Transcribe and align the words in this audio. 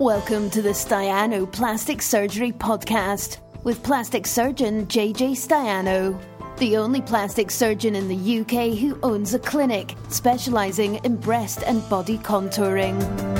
Welcome 0.00 0.50
to 0.50 0.60
the 0.60 0.70
Staiano 0.70 1.50
Plastic 1.50 2.02
Surgery 2.02 2.50
Podcast 2.50 3.38
with 3.62 3.80
plastic 3.84 4.26
surgeon 4.26 4.88
JJ 4.88 5.36
Staiano, 5.36 6.20
the 6.56 6.76
only 6.76 7.00
plastic 7.00 7.48
surgeon 7.48 7.94
in 7.94 8.08
the 8.08 8.40
UK 8.40 8.76
who 8.76 8.98
owns 9.04 9.34
a 9.34 9.38
clinic 9.38 9.94
specialising 10.08 10.96
in 11.04 11.14
breast 11.14 11.62
and 11.64 11.88
body 11.88 12.18
contouring. 12.18 13.33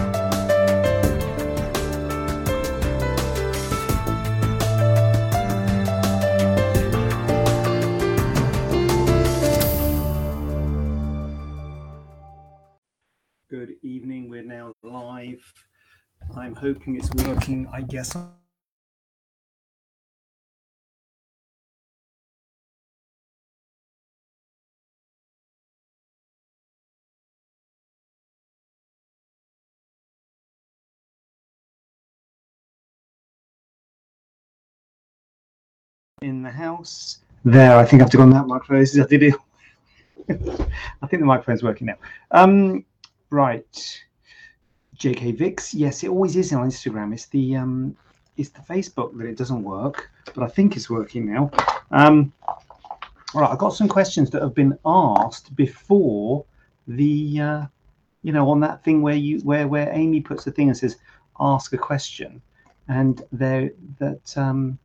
I'm 16.37 16.55
hoping 16.55 16.97
it's 16.97 17.11
working. 17.25 17.69
I 17.73 17.83
guess. 17.83 18.17
In 36.23 36.43
the 36.43 36.51
house. 36.51 37.19
There, 37.45 37.77
I 37.77 37.85
think 37.85 38.01
I 38.01 38.05
have 38.05 38.11
to 38.11 38.17
go 38.17 38.23
on 38.23 38.31
that 38.31 38.47
microphone. 38.47 38.79
I 38.79 39.07
did 39.07 39.23
it. 39.23 39.35
I 40.29 41.07
think 41.07 41.21
the 41.21 41.27
microphone's 41.27 41.63
working 41.63 41.87
now. 41.89 41.97
Um, 42.31 42.85
right. 43.31 44.03
JK 44.99 45.37
Vix. 45.39 45.75
Yes, 45.75 46.03
it 46.05 46.09
always 46.09 46.37
is 46.37 46.53
on 46.53 46.69
Instagram. 46.69 47.13
It's 47.13 47.27
the 47.27 47.57
um, 47.57 47.97
it's 48.37 48.51
the 48.51 48.61
Facebook 48.61 49.17
that 49.19 49.27
it 49.27 49.37
doesn't 49.37 49.63
work, 49.63 50.11
but 50.35 50.43
I 50.43 50.49
think 50.49 50.77
it's 50.77 50.91
working 50.91 51.33
now. 51.33 51.51
Um, 51.91 52.33
all 53.35 53.41
right, 53.41 53.51
I've 53.51 53.59
got 53.59 53.71
some 53.71 53.89
questions 53.89 54.31
that 54.31 54.43
have 54.43 54.55
been 54.55 54.79
asked 54.85 55.55
before 55.57 56.45
the, 56.87 57.41
uh, 57.41 57.67
you 58.23 58.33
know, 58.33 58.49
on 58.49 58.61
that 58.61 58.85
thing 58.85 59.03
where 59.03 59.17
you 59.17 59.39
where 59.41 59.67
where 59.67 59.91
Amy 59.93 60.21
puts 60.21 60.45
the 60.45 60.53
thing 60.53 60.69
and 60.69 60.77
says, 60.77 60.97
ask 61.41 61.73
a 61.73 61.79
question, 61.79 62.41
and 62.89 63.23
there 63.33 63.71
that 63.99 64.37
um, 64.37 64.79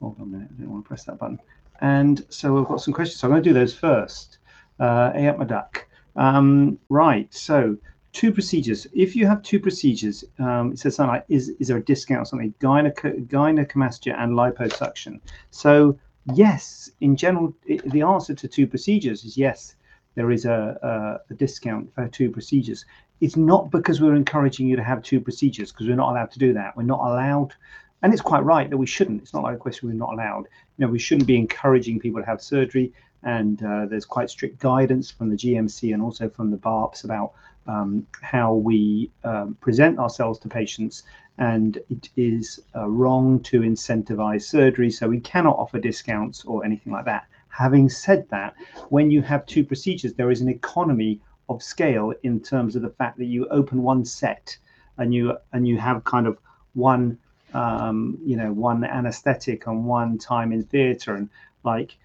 hold 0.00 0.16
on 0.20 0.22
a 0.22 0.26
minute, 0.26 0.48
I 0.56 0.60
don't 0.60 0.70
want 0.70 0.84
to 0.84 0.88
press 0.88 1.04
that 1.04 1.18
button. 1.18 1.38
And 1.80 2.24
so 2.28 2.52
we've 2.52 2.66
got 2.66 2.80
some 2.80 2.94
questions. 2.94 3.20
So 3.20 3.28
I'm 3.28 3.32
going 3.32 3.42
to 3.42 3.48
do 3.48 3.54
those 3.54 3.74
first. 3.74 4.38
Uh, 4.80 5.12
A 5.14 5.28
up 5.28 5.38
my 5.38 5.44
duck. 5.44 5.86
Um, 6.16 6.78
right. 6.88 7.32
So 7.32 7.76
two 8.12 8.32
procedures. 8.32 8.86
If 8.92 9.14
you 9.14 9.26
have 9.26 9.42
two 9.42 9.60
procedures, 9.60 10.24
um, 10.38 10.72
it 10.72 10.78
says 10.78 10.96
something 10.96 11.14
like, 11.14 11.24
is, 11.28 11.50
is 11.60 11.68
there 11.68 11.76
a 11.76 11.84
discount 11.84 12.22
or 12.22 12.24
something? 12.24 12.54
Gyneco- 12.60 13.26
gynecomastia 13.26 14.14
and 14.18 14.32
liposuction. 14.32 15.20
So 15.50 15.98
yes, 16.34 16.90
in 17.00 17.16
general, 17.16 17.54
it, 17.66 17.88
the 17.90 18.02
answer 18.02 18.34
to 18.34 18.48
two 18.48 18.66
procedures 18.66 19.24
is 19.24 19.36
yes. 19.36 19.74
There 20.14 20.30
is 20.30 20.46
a, 20.46 21.20
a, 21.30 21.32
a 21.32 21.34
discount 21.34 21.94
for 21.94 22.08
two 22.08 22.30
procedures. 22.30 22.84
It's 23.20 23.36
not 23.36 23.70
because 23.70 24.00
we're 24.00 24.16
encouraging 24.16 24.66
you 24.66 24.76
to 24.76 24.82
have 24.82 25.02
two 25.02 25.20
procedures 25.20 25.70
because 25.70 25.86
we're 25.86 25.96
not 25.96 26.10
allowed 26.10 26.30
to 26.32 26.38
do 26.38 26.52
that. 26.54 26.76
We're 26.76 26.84
not 26.84 27.00
allowed 27.00 27.54
and 28.02 28.12
it's 28.12 28.22
quite 28.22 28.44
right 28.44 28.70
that 28.70 28.76
we 28.76 28.86
shouldn't. 28.86 29.22
It's 29.22 29.34
not 29.34 29.42
like 29.42 29.56
a 29.56 29.58
question 29.58 29.88
we're 29.88 29.94
not 29.94 30.12
allowed. 30.12 30.44
You 30.76 30.86
know, 30.86 30.88
we 30.88 30.98
shouldn't 30.98 31.26
be 31.26 31.36
encouraging 31.36 31.98
people 31.98 32.20
to 32.20 32.26
have 32.26 32.40
surgery. 32.40 32.92
And 33.24 33.60
uh, 33.62 33.86
there's 33.86 34.04
quite 34.04 34.30
strict 34.30 34.60
guidance 34.60 35.10
from 35.10 35.30
the 35.30 35.36
GMC 35.36 35.92
and 35.92 36.00
also 36.00 36.28
from 36.28 36.50
the 36.50 36.56
BAAPS 36.56 37.04
about 37.04 37.32
um, 37.68 38.06
how 38.20 38.54
we 38.54 39.10
um, 39.24 39.56
present 39.60 39.98
ourselves 39.98 40.38
to 40.40 40.48
patients. 40.48 41.04
And 41.38 41.78
it 41.88 42.08
is 42.16 42.60
uh, 42.74 42.88
wrong 42.88 43.40
to 43.44 43.60
incentivize 43.60 44.42
surgery, 44.42 44.90
so 44.90 45.08
we 45.08 45.20
cannot 45.20 45.56
offer 45.56 45.78
discounts 45.78 46.44
or 46.44 46.64
anything 46.64 46.92
like 46.92 47.04
that. 47.04 47.26
Having 47.50 47.90
said 47.90 48.28
that, 48.30 48.54
when 48.88 49.10
you 49.12 49.22
have 49.22 49.46
two 49.46 49.64
procedures, 49.64 50.14
there 50.14 50.32
is 50.32 50.40
an 50.40 50.48
economy 50.48 51.20
of 51.48 51.62
scale 51.62 52.12
in 52.24 52.40
terms 52.40 52.74
of 52.74 52.82
the 52.82 52.90
fact 52.90 53.18
that 53.18 53.26
you 53.26 53.46
open 53.48 53.82
one 53.82 54.04
set 54.04 54.56
and 54.98 55.14
you 55.14 55.36
and 55.52 55.66
you 55.66 55.78
have 55.78 56.04
kind 56.04 56.26
of 56.26 56.38
one 56.74 57.18
um, 57.54 58.18
you 58.24 58.36
know 58.36 58.52
one 58.52 58.84
anesthetic 58.84 59.66
and 59.66 59.84
one 59.84 60.18
time 60.18 60.52
in 60.52 60.62
theatre 60.64 61.14
and 61.14 61.28
like 61.64 61.96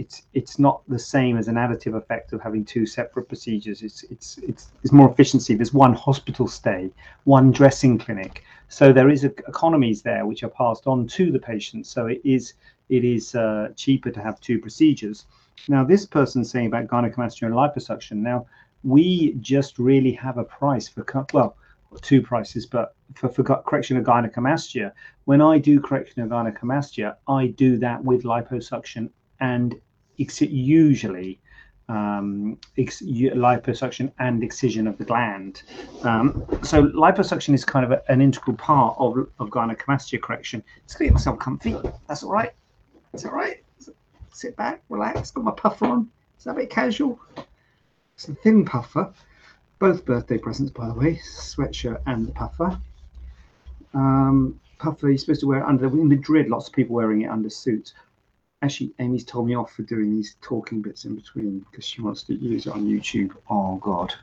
it's 0.00 0.22
it's 0.32 0.58
not 0.58 0.82
the 0.88 0.98
same 0.98 1.36
as 1.36 1.46
an 1.46 1.56
additive 1.56 1.94
effect 1.94 2.32
of 2.32 2.40
having 2.40 2.64
two 2.64 2.86
separate 2.86 3.28
procedures. 3.28 3.82
It's 3.82 4.02
it's 4.04 4.38
it's, 4.38 4.72
it's 4.82 4.92
more 4.92 5.10
efficiency. 5.10 5.54
There's 5.54 5.74
one 5.74 5.94
hospital 5.94 6.48
stay 6.48 6.90
one 7.24 7.52
dressing 7.52 7.98
clinic. 7.98 8.42
So 8.68 8.92
there 8.92 9.10
is 9.10 9.24
a, 9.24 9.30
economies 9.54 10.00
there 10.00 10.24
which 10.24 10.42
are 10.42 10.54
passed 10.62 10.86
on 10.86 11.06
to 11.08 11.30
the 11.30 11.38
patient. 11.38 11.86
So 11.86 12.06
it 12.06 12.20
is 12.24 12.54
it 12.88 13.04
is 13.04 13.34
uh, 13.34 13.68
cheaper 13.76 14.10
to 14.10 14.22
have 14.22 14.40
two 14.40 14.58
procedures. 14.58 15.26
Now 15.68 15.84
this 15.84 16.06
person's 16.06 16.50
saying 16.50 16.68
about 16.68 16.86
gynecomastia 16.86 17.42
and 17.42 17.54
liposuction. 17.54 18.16
Now 18.30 18.46
we 18.82 19.34
just 19.40 19.78
really 19.78 20.12
have 20.12 20.38
a 20.38 20.44
price 20.44 20.88
for 20.88 21.04
well 21.34 21.56
two 22.00 22.22
prices, 22.22 22.64
but 22.66 22.94
for, 23.16 23.28
for 23.28 23.42
correction 23.42 23.96
of 23.98 24.04
gynecomastia, 24.04 24.92
when 25.24 25.42
I 25.42 25.58
do 25.58 25.80
correction 25.80 26.22
of 26.22 26.30
gynecomastia, 26.30 27.16
I 27.28 27.48
do 27.48 27.76
that 27.78 28.02
with 28.02 28.22
liposuction 28.22 29.10
and 29.40 29.74
usually 30.50 31.40
um, 31.88 32.58
liposuction 32.76 34.12
and 34.18 34.44
excision 34.44 34.86
of 34.86 34.96
the 34.98 35.04
gland. 35.04 35.62
Um, 36.02 36.46
so 36.62 36.88
liposuction 36.88 37.54
is 37.54 37.64
kind 37.64 37.84
of 37.84 37.92
a, 37.92 38.02
an 38.10 38.20
integral 38.20 38.56
part 38.56 38.96
of, 38.98 39.28
of 39.38 39.50
gynecomastia 39.50 40.20
correction. 40.20 40.62
Just 40.86 40.98
get 40.98 41.12
myself 41.12 41.38
comfy. 41.38 41.74
That's 42.06 42.22
all 42.22 42.32
right. 42.32 42.52
That's 43.12 43.24
all 43.24 43.32
right. 43.32 43.64
Sit 44.32 44.56
back, 44.56 44.82
relax. 44.88 45.32
Got 45.32 45.44
my 45.44 45.50
puffer 45.50 45.86
on. 45.86 46.08
Is 46.38 46.44
that 46.44 46.52
a 46.52 46.54
bit 46.54 46.70
casual? 46.70 47.18
It's 48.14 48.28
a 48.28 48.34
thin 48.34 48.64
puffer 48.64 49.12
both 49.80 50.04
birthday 50.04 50.38
presents, 50.38 50.70
by 50.70 50.86
the 50.86 50.94
way, 50.94 51.16
sweatshirt 51.16 52.00
and 52.06 52.28
the 52.28 52.32
puffer. 52.32 52.78
Um, 53.94 54.60
puffer 54.78 55.08
you're 55.08 55.18
supposed 55.18 55.40
to 55.40 55.46
wear 55.46 55.60
it 55.60 55.64
under 55.64 55.86
in 55.86 56.06
Madrid. 56.06 56.48
Lots 56.48 56.68
of 56.68 56.74
people 56.74 56.94
wearing 56.94 57.22
it 57.22 57.30
under 57.30 57.50
suits. 57.50 57.94
Actually, 58.62 58.92
Amy's 58.98 59.24
told 59.24 59.46
me 59.46 59.54
off 59.54 59.72
for 59.72 59.82
doing 59.82 60.14
these 60.14 60.36
talking 60.42 60.82
bits 60.82 61.06
in 61.06 61.16
between 61.16 61.60
because 61.70 61.84
she 61.84 62.02
wants 62.02 62.22
to 62.24 62.34
use 62.34 62.66
it 62.66 62.72
on 62.72 62.84
YouTube. 62.84 63.34
Oh 63.48 63.76
God, 63.76 64.14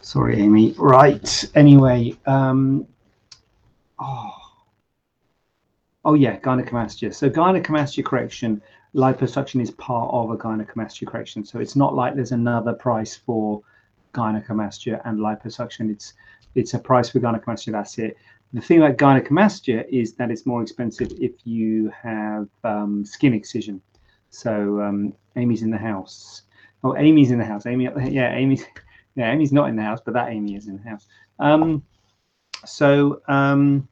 sorry, 0.00 0.40
Amy. 0.40 0.74
Right. 0.76 1.44
Anyway, 1.54 2.16
um, 2.26 2.86
oh, 4.00 4.32
oh 6.04 6.14
yeah, 6.14 6.40
gynecomastia. 6.40 7.14
So 7.14 7.30
gynecomastia 7.30 8.04
correction, 8.04 8.60
liposuction 8.96 9.60
is 9.60 9.70
part 9.70 10.12
of 10.12 10.30
a 10.32 10.36
gynecomastia 10.36 11.06
correction. 11.06 11.44
So 11.44 11.60
it's 11.60 11.76
not 11.76 11.94
like 11.94 12.16
there's 12.16 12.32
another 12.32 12.72
price 12.72 13.14
for 13.14 13.62
gynecomastia 14.12 15.00
and 15.04 15.20
liposuction. 15.20 15.90
It's 15.90 16.14
it's 16.54 16.74
a 16.74 16.78
price 16.78 17.10
for 17.10 17.20
gynecomastia. 17.20 17.72
That's 17.72 17.98
it. 17.98 18.16
The 18.54 18.60
thing 18.60 18.80
about 18.80 18.98
gynecomastia 18.98 19.84
is 19.90 20.14
that 20.14 20.30
it's 20.30 20.46
more 20.46 20.62
expensive 20.62 21.10
if 21.20 21.32
you 21.42 21.90
have 22.00 22.48
um, 22.62 23.04
skin 23.04 23.34
excision. 23.34 23.82
So 24.30 24.80
um, 24.80 25.12
Amy's 25.34 25.62
in 25.62 25.70
the 25.70 25.76
house. 25.76 26.42
Oh, 26.84 26.96
Amy's 26.96 27.32
in 27.32 27.38
the 27.38 27.44
house. 27.44 27.66
Amy, 27.66 27.84
yeah, 28.08 28.32
Amy's 28.32 28.64
yeah, 29.16 29.32
Amy's 29.32 29.52
not 29.52 29.68
in 29.68 29.74
the 29.74 29.82
house, 29.82 30.00
but 30.04 30.14
that 30.14 30.30
Amy 30.30 30.54
is 30.54 30.68
in 30.68 30.76
the 30.76 30.88
house. 30.88 31.08
Um, 31.40 31.82
so 32.64 33.22
um, 33.26 33.88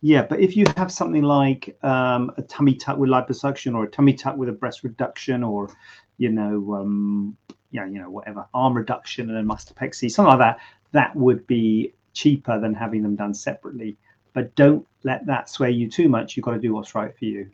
yeah, 0.00 0.22
but 0.22 0.40
if 0.40 0.56
you 0.56 0.64
have 0.78 0.90
something 0.90 1.22
like 1.22 1.76
um, 1.82 2.32
a 2.38 2.42
tummy 2.42 2.74
tuck 2.74 2.96
with 2.96 3.10
liposuction, 3.10 3.74
or 3.74 3.84
a 3.84 3.90
tummy 3.90 4.14
tuck 4.14 4.38
with 4.38 4.48
a 4.48 4.52
breast 4.52 4.82
reduction, 4.82 5.44
or 5.44 5.68
you 6.16 6.30
know, 6.30 6.74
um, 6.74 7.36
know, 7.72 7.84
you 7.84 8.00
know, 8.00 8.08
whatever 8.08 8.46
arm 8.54 8.74
reduction 8.74 9.28
and 9.28 9.38
a 9.38 9.42
mastopexy, 9.54 10.10
something 10.10 10.30
like 10.30 10.38
that, 10.38 10.58
that 10.92 11.14
would 11.14 11.46
be 11.46 11.92
cheaper 12.18 12.58
than 12.58 12.74
having 12.74 13.02
them 13.02 13.14
done 13.14 13.32
separately. 13.32 13.96
But 14.32 14.52
don't 14.56 14.84
let 15.04 15.24
that 15.26 15.48
sway 15.48 15.70
you 15.70 15.88
too 15.88 16.08
much. 16.08 16.36
You've 16.36 16.44
got 16.44 16.52
to 16.52 16.58
do 16.58 16.74
what's 16.74 16.94
right 16.96 17.16
for 17.16 17.24
you. 17.24 17.48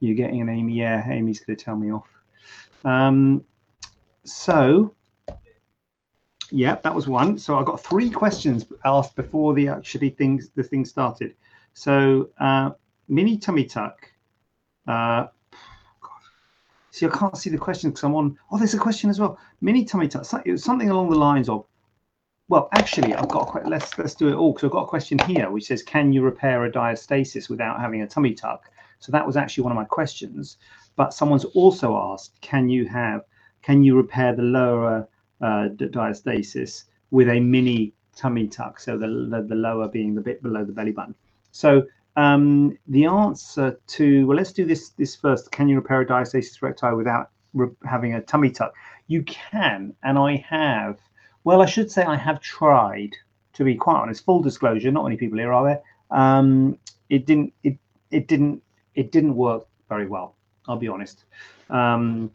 You're 0.00 0.14
getting 0.14 0.42
an 0.42 0.50
Amy. 0.50 0.74
Yeah, 0.74 1.08
Amy's 1.10 1.40
going 1.40 1.56
to 1.56 1.64
tell 1.64 1.76
me 1.76 1.90
off. 1.90 2.08
Um, 2.84 3.42
so, 4.24 4.94
yeah, 6.50 6.74
that 6.82 6.94
was 6.94 7.08
one. 7.08 7.38
So 7.38 7.58
I 7.58 7.64
got 7.64 7.80
three 7.80 8.10
questions 8.10 8.66
asked 8.84 9.16
before 9.16 9.54
the 9.54 9.68
actually 9.68 10.10
things 10.10 10.50
the 10.54 10.62
thing 10.62 10.84
started. 10.84 11.34
So, 11.72 12.28
uh, 12.38 12.72
mini 13.08 13.38
tummy 13.38 13.64
tuck. 13.64 14.10
Uh, 14.86 15.28
See, 16.90 17.06
I 17.06 17.08
can't 17.08 17.36
see 17.36 17.50
the 17.50 17.58
question 17.58 17.90
because 17.90 18.04
I'm 18.04 18.14
on. 18.14 18.38
Oh, 18.52 18.56
there's 18.56 18.74
a 18.74 18.78
question 18.78 19.10
as 19.10 19.18
well. 19.18 19.36
Mini 19.60 19.84
tummy 19.84 20.06
tuck. 20.06 20.24
It 20.46 20.52
was 20.52 20.62
something 20.62 20.90
along 20.90 21.10
the 21.10 21.16
lines 21.16 21.48
of. 21.48 21.66
Well, 22.48 22.68
actually, 22.72 23.14
I've 23.14 23.28
got. 23.28 23.64
A, 23.64 23.68
let's 23.68 23.96
let's 23.98 24.14
do 24.14 24.28
it 24.28 24.34
all 24.34 24.52
because 24.52 24.66
I've 24.66 24.72
got 24.72 24.84
a 24.84 24.88
question 24.88 25.18
here 25.20 25.50
which 25.50 25.64
says, 25.64 25.82
"Can 25.82 26.12
you 26.12 26.22
repair 26.22 26.64
a 26.64 26.70
diastasis 26.70 27.48
without 27.48 27.80
having 27.80 28.02
a 28.02 28.06
tummy 28.06 28.34
tuck?" 28.34 28.70
So 29.00 29.12
that 29.12 29.26
was 29.26 29.36
actually 29.36 29.64
one 29.64 29.72
of 29.72 29.76
my 29.76 29.84
questions. 29.84 30.58
But 30.96 31.14
someone's 31.14 31.44
also 31.46 31.96
asked, 31.96 32.40
"Can 32.40 32.68
you 32.68 32.86
have? 32.88 33.22
Can 33.62 33.82
you 33.82 33.96
repair 33.96 34.34
the 34.34 34.42
lower 34.42 35.08
uh, 35.40 35.68
diastasis 35.76 36.84
with 37.10 37.28
a 37.28 37.40
mini 37.40 37.92
tummy 38.16 38.46
tuck. 38.46 38.80
So 38.80 38.96
the, 38.96 39.06
the, 39.06 39.46
the 39.48 39.54
lower 39.54 39.88
being 39.88 40.14
the 40.14 40.20
bit 40.20 40.42
below 40.42 40.64
the 40.64 40.72
belly 40.72 40.92
button. 40.92 41.14
So 41.52 41.84
um, 42.16 42.78
the 42.86 43.06
answer 43.06 43.78
to 43.86 44.26
well, 44.26 44.36
let's 44.36 44.52
do 44.52 44.64
this 44.64 44.90
this 44.90 45.16
first. 45.16 45.50
Can 45.50 45.68
you 45.68 45.76
repair 45.76 46.00
a 46.00 46.06
diastasis 46.06 46.62
recti 46.62 46.94
without 46.94 47.30
having 47.84 48.14
a 48.14 48.22
tummy 48.22 48.50
tuck? 48.50 48.74
You 49.06 49.22
can, 49.24 49.94
and 50.02 50.18
I 50.18 50.44
have. 50.48 50.98
Well, 51.44 51.60
I 51.60 51.66
should 51.66 51.90
say 51.90 52.02
I 52.02 52.16
have 52.16 52.40
tried. 52.40 53.16
To 53.54 53.62
be 53.62 53.76
quite 53.76 54.00
honest, 54.00 54.24
full 54.24 54.42
disclosure, 54.42 54.90
not 54.90 55.04
many 55.04 55.16
people 55.16 55.38
here 55.38 55.52
are 55.52 55.64
there. 55.64 55.82
Um, 56.10 56.76
it 57.08 57.24
didn't. 57.24 57.52
It 57.62 57.78
it 58.10 58.26
didn't. 58.26 58.60
It 58.96 59.12
didn't 59.12 59.36
work 59.36 59.68
very 59.88 60.08
well. 60.08 60.34
I'll 60.66 60.76
be 60.76 60.88
honest. 60.88 61.24
Um, 61.70 62.32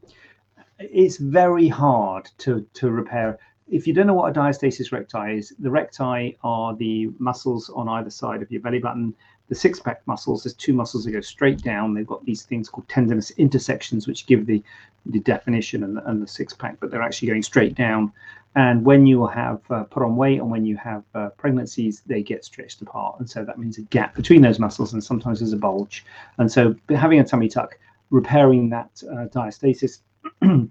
it's 0.80 1.18
very 1.18 1.68
hard 1.68 2.30
to 2.38 2.66
to 2.76 2.90
repair. 2.90 3.38
If 3.68 3.86
you 3.86 3.94
don't 3.94 4.08
know 4.08 4.14
what 4.14 4.36
a 4.36 4.40
diastasis 4.40 4.92
recti 4.92 5.38
is, 5.38 5.54
the 5.60 5.70
recti 5.70 6.38
are 6.42 6.76
the 6.76 7.10
muscles 7.20 7.70
on 7.70 7.90
either 7.90 8.10
side 8.10 8.42
of 8.42 8.50
your 8.50 8.62
belly 8.62 8.80
button. 8.80 9.14
The 9.50 9.56
six 9.56 9.80
pack 9.80 10.02
muscles, 10.06 10.44
there's 10.44 10.54
two 10.54 10.74
muscles 10.74 11.04
that 11.04 11.12
go 11.12 11.22
straight 11.22 11.62
down. 11.62 11.94
They've 11.94 12.08
got 12.08 12.24
these 12.24 12.44
things 12.44 12.70
called 12.70 12.88
tendinous 12.88 13.32
intersections, 13.32 14.08
which 14.08 14.28
give 14.28 14.46
the, 14.46 14.64
the 15.08 15.20
definition 15.20 15.84
and 15.84 15.98
the, 15.98 16.08
and 16.08 16.22
the 16.22 16.28
six 16.28 16.54
pack, 16.54 16.78
but 16.80 16.92
they're 16.92 17.02
actually 17.02 17.30
going 17.30 17.42
straight 17.42 17.74
down. 17.76 18.12
And 18.56 18.84
when 18.84 19.06
you 19.06 19.28
have 19.28 19.62
uh, 19.70 19.84
put 19.84 20.04
on 20.04 20.16
weight 20.16 20.40
and 20.40 20.50
when 20.50 20.66
you 20.66 20.76
have 20.78 21.04
uh, 21.14 21.30
pregnancies, 21.38 22.02
they 22.06 22.24
get 22.24 22.44
stretched 22.44 22.82
apart. 22.82 23.20
And 23.20 23.30
so 23.30 23.46
that 23.46 23.60
means 23.60 23.78
a 23.78 23.84
gap 23.84 24.16
between 24.16 24.42
those 24.42 24.60
muscles, 24.60 24.94
and 24.94 25.04
sometimes 25.04 25.40
there's 25.40 25.54
a 25.54 25.58
bulge. 25.58 26.04
And 26.40 26.52
so 26.52 26.76
having 26.90 27.20
a 27.20 27.24
tummy 27.24 27.48
tuck, 27.48 27.78
repairing 28.10 28.70
that 28.70 29.04
uh, 29.10 29.28
diastasis 29.28 30.00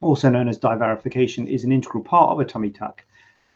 also 0.00 0.30
known 0.30 0.48
as 0.48 0.58
divarification, 0.58 1.46
is 1.46 1.64
an 1.64 1.72
integral 1.72 2.02
part 2.02 2.30
of 2.30 2.40
a 2.40 2.44
tummy 2.44 2.70
tuck. 2.70 3.04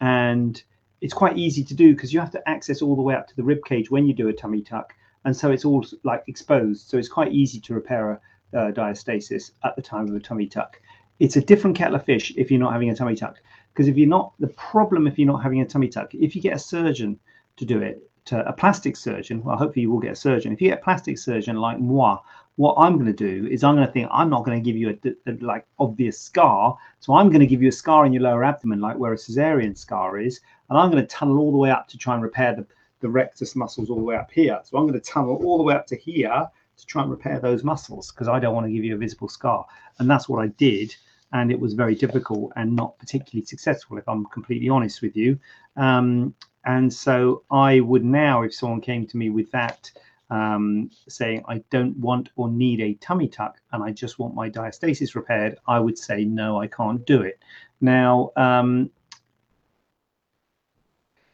And 0.01 0.61
it's 1.01 1.13
quite 1.13 1.37
easy 1.37 1.63
to 1.63 1.73
do 1.73 1.95
because 1.95 2.13
you 2.13 2.19
have 2.19 2.31
to 2.31 2.49
access 2.49 2.81
all 2.81 2.95
the 2.95 3.01
way 3.01 3.15
up 3.15 3.27
to 3.27 3.35
the 3.35 3.43
rib 3.43 3.65
cage 3.65 3.89
when 3.89 4.05
you 4.05 4.13
do 4.13 4.27
a 4.27 4.33
tummy 4.33 4.61
tuck. 4.61 4.93
And 5.25 5.35
so 5.35 5.51
it's 5.51 5.65
all 5.65 5.85
like 6.03 6.23
exposed. 6.27 6.89
So 6.89 6.97
it's 6.97 7.09
quite 7.09 7.31
easy 7.31 7.59
to 7.61 7.73
repair 7.73 8.11
a 8.11 8.21
uh, 8.57 8.71
diastasis 8.71 9.51
at 9.63 9.75
the 9.75 9.81
time 9.81 10.07
of 10.07 10.15
a 10.15 10.19
tummy 10.19 10.47
tuck. 10.47 10.79
It's 11.19 11.35
a 11.35 11.41
different 11.41 11.75
kettle 11.75 11.95
of 11.95 12.05
fish 12.05 12.33
if 12.37 12.51
you're 12.51 12.59
not 12.59 12.73
having 12.73 12.89
a 12.89 12.95
tummy 12.95 13.15
tuck. 13.15 13.37
Because 13.73 13.87
if 13.87 13.97
you're 13.97 14.09
not, 14.09 14.33
the 14.39 14.47
problem 14.47 15.07
if 15.07 15.17
you're 15.17 15.27
not 15.27 15.43
having 15.43 15.61
a 15.61 15.65
tummy 15.65 15.87
tuck, 15.87 16.13
if 16.13 16.35
you 16.35 16.41
get 16.41 16.55
a 16.55 16.59
surgeon 16.59 17.19
to 17.57 17.65
do 17.65 17.81
it, 17.81 18.01
to 18.25 18.47
a 18.47 18.51
plastic 18.51 18.97
surgeon, 18.97 19.41
well, 19.43 19.57
hopefully 19.57 19.83
you 19.83 19.91
will 19.91 19.99
get 19.99 20.11
a 20.11 20.15
surgeon. 20.15 20.51
If 20.51 20.61
you 20.61 20.69
get 20.69 20.79
a 20.79 20.83
plastic 20.83 21.17
surgeon 21.17 21.55
like 21.55 21.79
moi, 21.79 22.19
what 22.57 22.75
I'm 22.77 22.95
going 22.95 23.05
to 23.05 23.13
do 23.13 23.47
is 23.47 23.63
I'm 23.63 23.75
going 23.75 23.87
to 23.87 23.93
think 23.93 24.09
I'm 24.11 24.29
not 24.29 24.43
going 24.43 24.61
to 24.61 24.65
give 24.65 24.75
you 24.75 24.89
a, 24.89 25.31
a, 25.31 25.33
like 25.45 25.65
obvious 25.79 26.19
scar. 26.19 26.77
So 26.99 27.13
I'm 27.13 27.29
going 27.29 27.39
to 27.39 27.47
give 27.47 27.61
you 27.61 27.69
a 27.69 27.71
scar 27.71 28.05
in 28.05 28.13
your 28.13 28.23
lower 28.23 28.43
abdomen, 28.43 28.81
like 28.81 28.97
where 28.97 29.13
a 29.13 29.15
cesarean 29.15 29.77
scar 29.77 30.19
is, 30.19 30.41
and 30.69 30.77
I'm 30.77 30.91
going 30.91 31.01
to 31.01 31.07
tunnel 31.07 31.39
all 31.39 31.51
the 31.51 31.57
way 31.57 31.69
up 31.69 31.87
to 31.89 31.97
try 31.97 32.15
and 32.15 32.23
repair 32.23 32.55
the, 32.55 32.65
the 32.99 33.09
rectus 33.09 33.55
muscles 33.55 33.89
all 33.89 33.97
the 33.97 34.03
way 34.03 34.15
up 34.15 34.31
here. 34.31 34.59
So 34.63 34.77
I'm 34.77 34.87
going 34.87 34.99
to 34.99 35.05
tunnel 35.05 35.39
all 35.45 35.57
the 35.57 35.63
way 35.63 35.75
up 35.75 35.87
to 35.87 35.95
here 35.95 36.49
to 36.77 36.85
try 36.85 37.03
and 37.03 37.11
repair 37.11 37.39
those 37.39 37.63
muscles 37.63 38.11
because 38.11 38.27
I 38.27 38.39
don't 38.39 38.53
want 38.53 38.65
to 38.65 38.73
give 38.73 38.83
you 38.83 38.95
a 38.95 38.97
visible 38.97 39.29
scar. 39.29 39.65
And 39.99 40.09
that's 40.09 40.27
what 40.27 40.43
I 40.43 40.47
did. 40.47 40.95
And 41.33 41.51
it 41.51 41.59
was 41.59 41.73
very 41.73 41.95
difficult 41.95 42.53
and 42.55 42.75
not 42.75 42.97
particularly 42.99 43.45
successful, 43.45 43.97
if 43.97 44.07
I'm 44.07 44.25
completely 44.25 44.69
honest 44.69 45.01
with 45.01 45.15
you. 45.15 45.39
Um, 45.75 46.33
and 46.65 46.93
so 46.93 47.43
I 47.51 47.79
would 47.79 48.05
now, 48.05 48.43
if 48.43 48.53
someone 48.53 48.81
came 48.81 49.05
to 49.07 49.17
me 49.17 49.29
with 49.29 49.51
that, 49.51 49.91
um, 50.29 50.89
saying 51.07 51.43
I 51.47 51.63
don't 51.69 51.97
want 51.97 52.29
or 52.35 52.49
need 52.49 52.81
a 52.81 52.93
tummy 52.95 53.27
tuck 53.27 53.57
and 53.71 53.83
I 53.83 53.91
just 53.91 54.19
want 54.19 54.35
my 54.35 54.49
diastasis 54.49 55.15
repaired, 55.15 55.57
I 55.67 55.79
would 55.79 55.97
say 55.97 56.25
no, 56.25 56.59
I 56.59 56.67
can't 56.67 57.05
do 57.05 57.21
it. 57.21 57.39
Now, 57.79 58.31
um, 58.35 58.89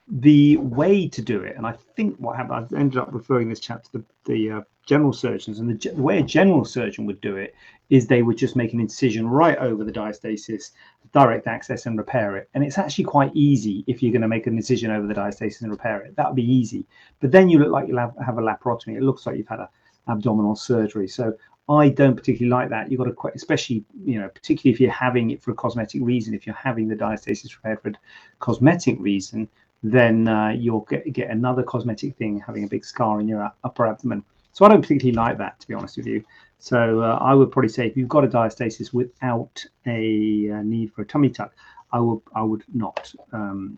the 0.08 0.58
way 0.58 1.08
to 1.08 1.22
do 1.22 1.42
it, 1.42 1.56
and 1.56 1.66
I 1.66 1.76
think 1.96 2.18
what 2.18 2.36
happened, 2.36 2.68
I 2.72 2.80
ended 2.80 3.00
up 3.00 3.10
referring 3.12 3.50
this 3.50 3.60
chap 3.60 3.84
to 3.86 3.92
the, 3.94 4.06
the 4.26 4.52
uh, 4.52 4.62
general 4.86 5.14
surgeons, 5.14 5.60
and 5.60 5.70
the, 5.70 5.90
the, 5.90 6.02
way 6.02 6.20
a 6.20 6.24
general 6.24 6.66
surgeon 6.66 7.06
would 7.06 7.22
do 7.22 7.38
it 7.38 7.56
is 7.90 8.08
they 8.08 8.22
would 8.22 8.38
just 8.38 8.56
make 8.56 8.74
an 8.74 8.80
incision 8.80 9.28
right 9.28 9.58
over 9.58 9.84
the 9.84 9.92
diastasis, 9.92 10.72
direct 11.14 11.48
access, 11.48 11.86
and 11.86 11.98
repair 11.98 12.38
it. 12.38 12.50
And 12.54 12.64
it's 12.64 12.78
actually 12.78 13.06
quite 13.06 13.32
easy 13.34 13.84
if 13.88 14.02
you're 14.02 14.12
going 14.12 14.22
to 14.22 14.28
make 14.28 14.48
an 14.48 14.58
incision 14.58 14.92
over 14.92 15.08
the 15.08 15.14
diastasis 15.14 15.62
and 15.62 15.72
repair 15.72 16.02
it. 16.02 16.16
That 16.16 16.28
would 16.28 16.36
be 16.36 16.52
easy. 16.52 16.86
But 17.20 17.32
then 17.32 17.50
you 17.50 17.60
look 17.60 17.72
like 17.72 17.88
you'll 17.88 18.00
have, 18.00 18.14
have 18.26 18.38
a 18.38 18.42
laparotomy. 18.42 18.98
It 18.98 19.04
looks 19.04 19.26
like 19.26 19.38
you've 19.38 19.48
had 19.48 19.60
a 19.60 19.70
abdominal 20.08 20.56
surgery. 20.56 21.08
So 21.08 21.34
I 21.70 21.90
don't 21.90 22.16
particularly 22.16 22.50
like 22.50 22.70
that. 22.70 22.92
You've 22.92 23.00
got 23.00 23.06
to, 23.06 23.14
quite, 23.14 23.36
especially, 23.36 23.86
you 24.04 24.20
know, 24.20 24.28
particularly 24.28 24.74
if 24.74 24.82
you're 24.82 24.92
having 24.92 25.32
it 25.32 25.42
for 25.42 25.52
a 25.52 25.56
cosmetic 25.56 26.02
reason, 26.04 26.34
if 26.34 26.46
you're 26.46 26.56
having 26.56 26.88
the 26.88 26.96
diastasis 26.96 27.56
repaired 27.56 27.82
for 27.82 27.90
a 27.90 27.94
cosmetic 28.40 28.98
reason, 29.00 29.48
then 29.82 30.28
uh, 30.28 30.50
you'll 30.50 30.82
get, 30.90 31.12
get 31.14 31.30
another 31.30 31.64
cosmetic 31.64 32.16
thing 32.18 32.42
having 32.46 32.64
a 32.64 32.68
big 32.68 32.84
scar 32.84 33.20
in 33.20 33.28
your 33.28 33.52
upper 33.64 33.86
abdomen. 33.86 34.24
So 34.54 34.66
I 34.66 34.70
don't 34.70 34.82
particularly 34.82 35.16
like 35.16 35.38
that, 35.40 35.60
to 35.60 35.68
be 35.68 35.74
honest 35.74 35.98
with 35.98 36.08
you. 36.08 36.24
So 36.60 37.02
uh, 37.02 37.18
I 37.20 37.34
would 37.34 37.52
probably 37.52 37.70
say 37.70 37.88
if 37.88 37.98
you've 37.98 38.08
got 38.08 38.24
a 38.24 38.28
diastasis 38.28 38.94
without 38.94 39.64
a, 39.86 40.52
uh, 40.52 40.62
need 40.62 40.94
for 40.94 41.02
a 41.02 41.06
tummy 41.06 41.30
tuck, 41.30 41.54
I 41.92 42.00
would 42.00 42.22
I 42.34 42.42
would 42.42 42.64
not 42.74 43.14
um, 43.34 43.78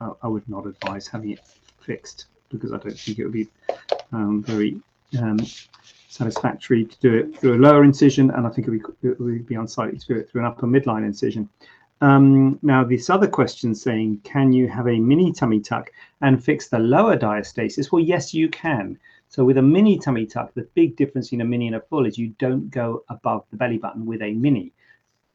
I, 0.00 0.10
I, 0.22 0.28
would 0.28 0.48
not 0.48 0.66
advise 0.66 1.06
having 1.06 1.30
it 1.30 1.40
fixed 1.80 2.26
because 2.48 2.72
I 2.72 2.78
don't 2.78 2.98
think 2.98 3.18
it 3.18 3.24
would 3.24 3.32
be 3.32 3.48
um, 4.12 4.42
very 4.42 4.80
um, 5.20 5.38
satisfactory 6.08 6.84
to 6.84 7.00
do 7.00 7.14
it 7.14 7.38
through 7.38 7.54
a 7.54 7.60
lower 7.60 7.84
incision, 7.84 8.30
and 8.30 8.46
I 8.46 8.50
think 8.50 8.66
it 8.66 8.70
would 8.70 9.18
be, 9.18 9.38
be 9.38 9.54
unsightly 9.54 9.98
to 9.98 10.06
do 10.06 10.16
it 10.16 10.30
through 10.30 10.40
an 10.42 10.46
upper 10.46 10.66
midline 10.66 11.04
incision. 11.04 11.48
Um, 12.00 12.58
now, 12.62 12.82
this 12.82 13.08
other 13.10 13.28
question 13.28 13.74
saying, 13.74 14.22
can 14.24 14.52
you 14.52 14.66
have 14.68 14.88
a 14.88 14.98
mini 14.98 15.32
tummy 15.32 15.60
tuck 15.60 15.90
and 16.20 16.42
fix 16.42 16.68
the 16.68 16.80
lower 16.80 17.16
diastasis? 17.16 17.92
Well, 17.92 18.02
yes, 18.02 18.34
you 18.34 18.48
can. 18.48 18.98
So 19.32 19.46
with 19.46 19.56
a 19.56 19.62
mini 19.62 19.98
tummy 19.98 20.26
tuck, 20.26 20.52
the 20.52 20.68
big 20.74 20.94
difference 20.94 21.28
between 21.28 21.40
a 21.40 21.46
mini 21.46 21.66
and 21.66 21.76
a 21.76 21.80
full 21.80 22.04
is 22.04 22.18
you 22.18 22.34
don't 22.38 22.70
go 22.70 23.02
above 23.08 23.44
the 23.50 23.56
belly 23.56 23.78
button 23.78 24.04
with 24.04 24.20
a 24.20 24.34
mini. 24.34 24.74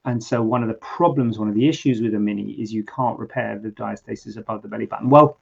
And 0.06 0.24
so 0.24 0.44
one 0.44 0.62
of 0.62 0.70
the 0.70 0.76
problems, 0.76 1.40
one 1.40 1.50
of 1.50 1.56
the 1.56 1.68
issues 1.68 2.00
with 2.00 2.14
a 2.14 2.20
mini 2.20 2.52
is 2.62 2.72
you 2.72 2.84
can't 2.84 3.18
repair 3.18 3.58
the 3.58 3.70
diastasis 3.70 4.38
above 4.38 4.62
the 4.62 4.68
belly 4.68 4.86
button. 4.86 5.10
Well, 5.10 5.40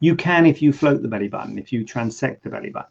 you 0.00 0.16
can 0.16 0.44
if 0.44 0.60
you 0.60 0.72
float 0.72 1.02
the 1.02 1.08
belly 1.08 1.28
button, 1.28 1.56
if 1.56 1.72
you 1.72 1.84
transect 1.84 2.42
the 2.42 2.50
belly 2.50 2.70
button. 2.70 2.90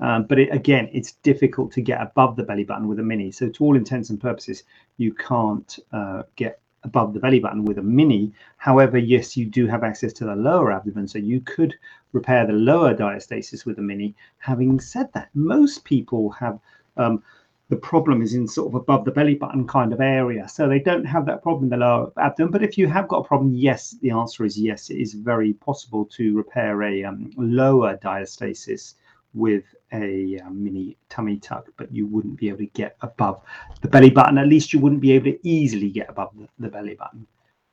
Um, 0.00 0.24
but 0.24 0.40
it, 0.40 0.52
again, 0.52 0.90
it's 0.92 1.12
difficult 1.22 1.70
to 1.74 1.80
get 1.80 2.02
above 2.02 2.34
the 2.34 2.42
belly 2.42 2.64
button 2.64 2.88
with 2.88 2.98
a 2.98 3.04
mini. 3.04 3.30
So 3.30 3.50
to 3.50 3.64
all 3.64 3.76
intents 3.76 4.10
and 4.10 4.20
purposes, 4.20 4.64
you 4.96 5.14
can't 5.14 5.78
uh, 5.92 6.24
get 6.34 6.60
above 6.84 7.14
the 7.14 7.20
belly 7.20 7.40
button 7.40 7.64
with 7.64 7.78
a 7.78 7.82
mini. 7.82 8.32
However, 8.56 8.98
yes, 8.98 9.36
you 9.36 9.46
do 9.46 9.66
have 9.66 9.84
access 9.84 10.12
to 10.14 10.24
the 10.24 10.36
lower 10.36 10.72
abdomen, 10.72 11.08
so 11.08 11.18
you 11.18 11.40
could 11.40 11.74
repair 12.12 12.46
the 12.46 12.52
lower 12.52 12.94
diastasis 12.94 13.64
with 13.64 13.78
a 13.78 13.82
mini. 13.82 14.14
Having 14.38 14.80
said 14.80 15.12
that, 15.12 15.30
most 15.34 15.84
people 15.84 16.30
have 16.30 16.58
um, 16.96 17.22
the 17.68 17.76
problem 17.76 18.20
is 18.20 18.34
in 18.34 18.46
sort 18.46 18.68
of 18.68 18.74
above 18.74 19.06
the 19.06 19.10
belly 19.10 19.34
button 19.34 19.66
kind 19.66 19.94
of 19.94 20.00
area, 20.00 20.46
so 20.46 20.68
they 20.68 20.78
don't 20.78 21.06
have 21.06 21.24
that 21.24 21.42
problem 21.42 21.64
in 21.64 21.70
the 21.70 21.76
lower 21.78 22.12
abdomen. 22.18 22.52
But 22.52 22.62
if 22.62 22.76
you 22.76 22.86
have 22.88 23.08
got 23.08 23.24
a 23.24 23.28
problem, 23.28 23.54
yes, 23.54 23.96
the 24.02 24.10
answer 24.10 24.44
is 24.44 24.58
yes. 24.58 24.90
It 24.90 24.98
is 24.98 25.14
very 25.14 25.54
possible 25.54 26.04
to 26.16 26.36
repair 26.36 26.82
a 26.82 27.04
um, 27.04 27.30
lower 27.36 27.96
diastasis 27.96 28.94
with 29.34 29.64
a 29.92 30.38
uh, 30.38 30.50
mini 30.50 30.96
tummy 31.08 31.38
tuck, 31.38 31.68
but 31.76 31.92
you 31.92 32.06
wouldn't 32.06 32.38
be 32.38 32.48
able 32.48 32.58
to 32.58 32.66
get 32.66 32.96
above 33.00 33.42
the 33.80 33.88
belly 33.88 34.10
button. 34.10 34.38
At 34.38 34.48
least 34.48 34.72
you 34.72 34.80
wouldn't 34.80 35.00
be 35.00 35.12
able 35.12 35.32
to 35.32 35.48
easily 35.48 35.90
get 35.90 36.08
above 36.08 36.32
the, 36.36 36.48
the 36.58 36.68
belly 36.68 36.94
button. 36.94 37.26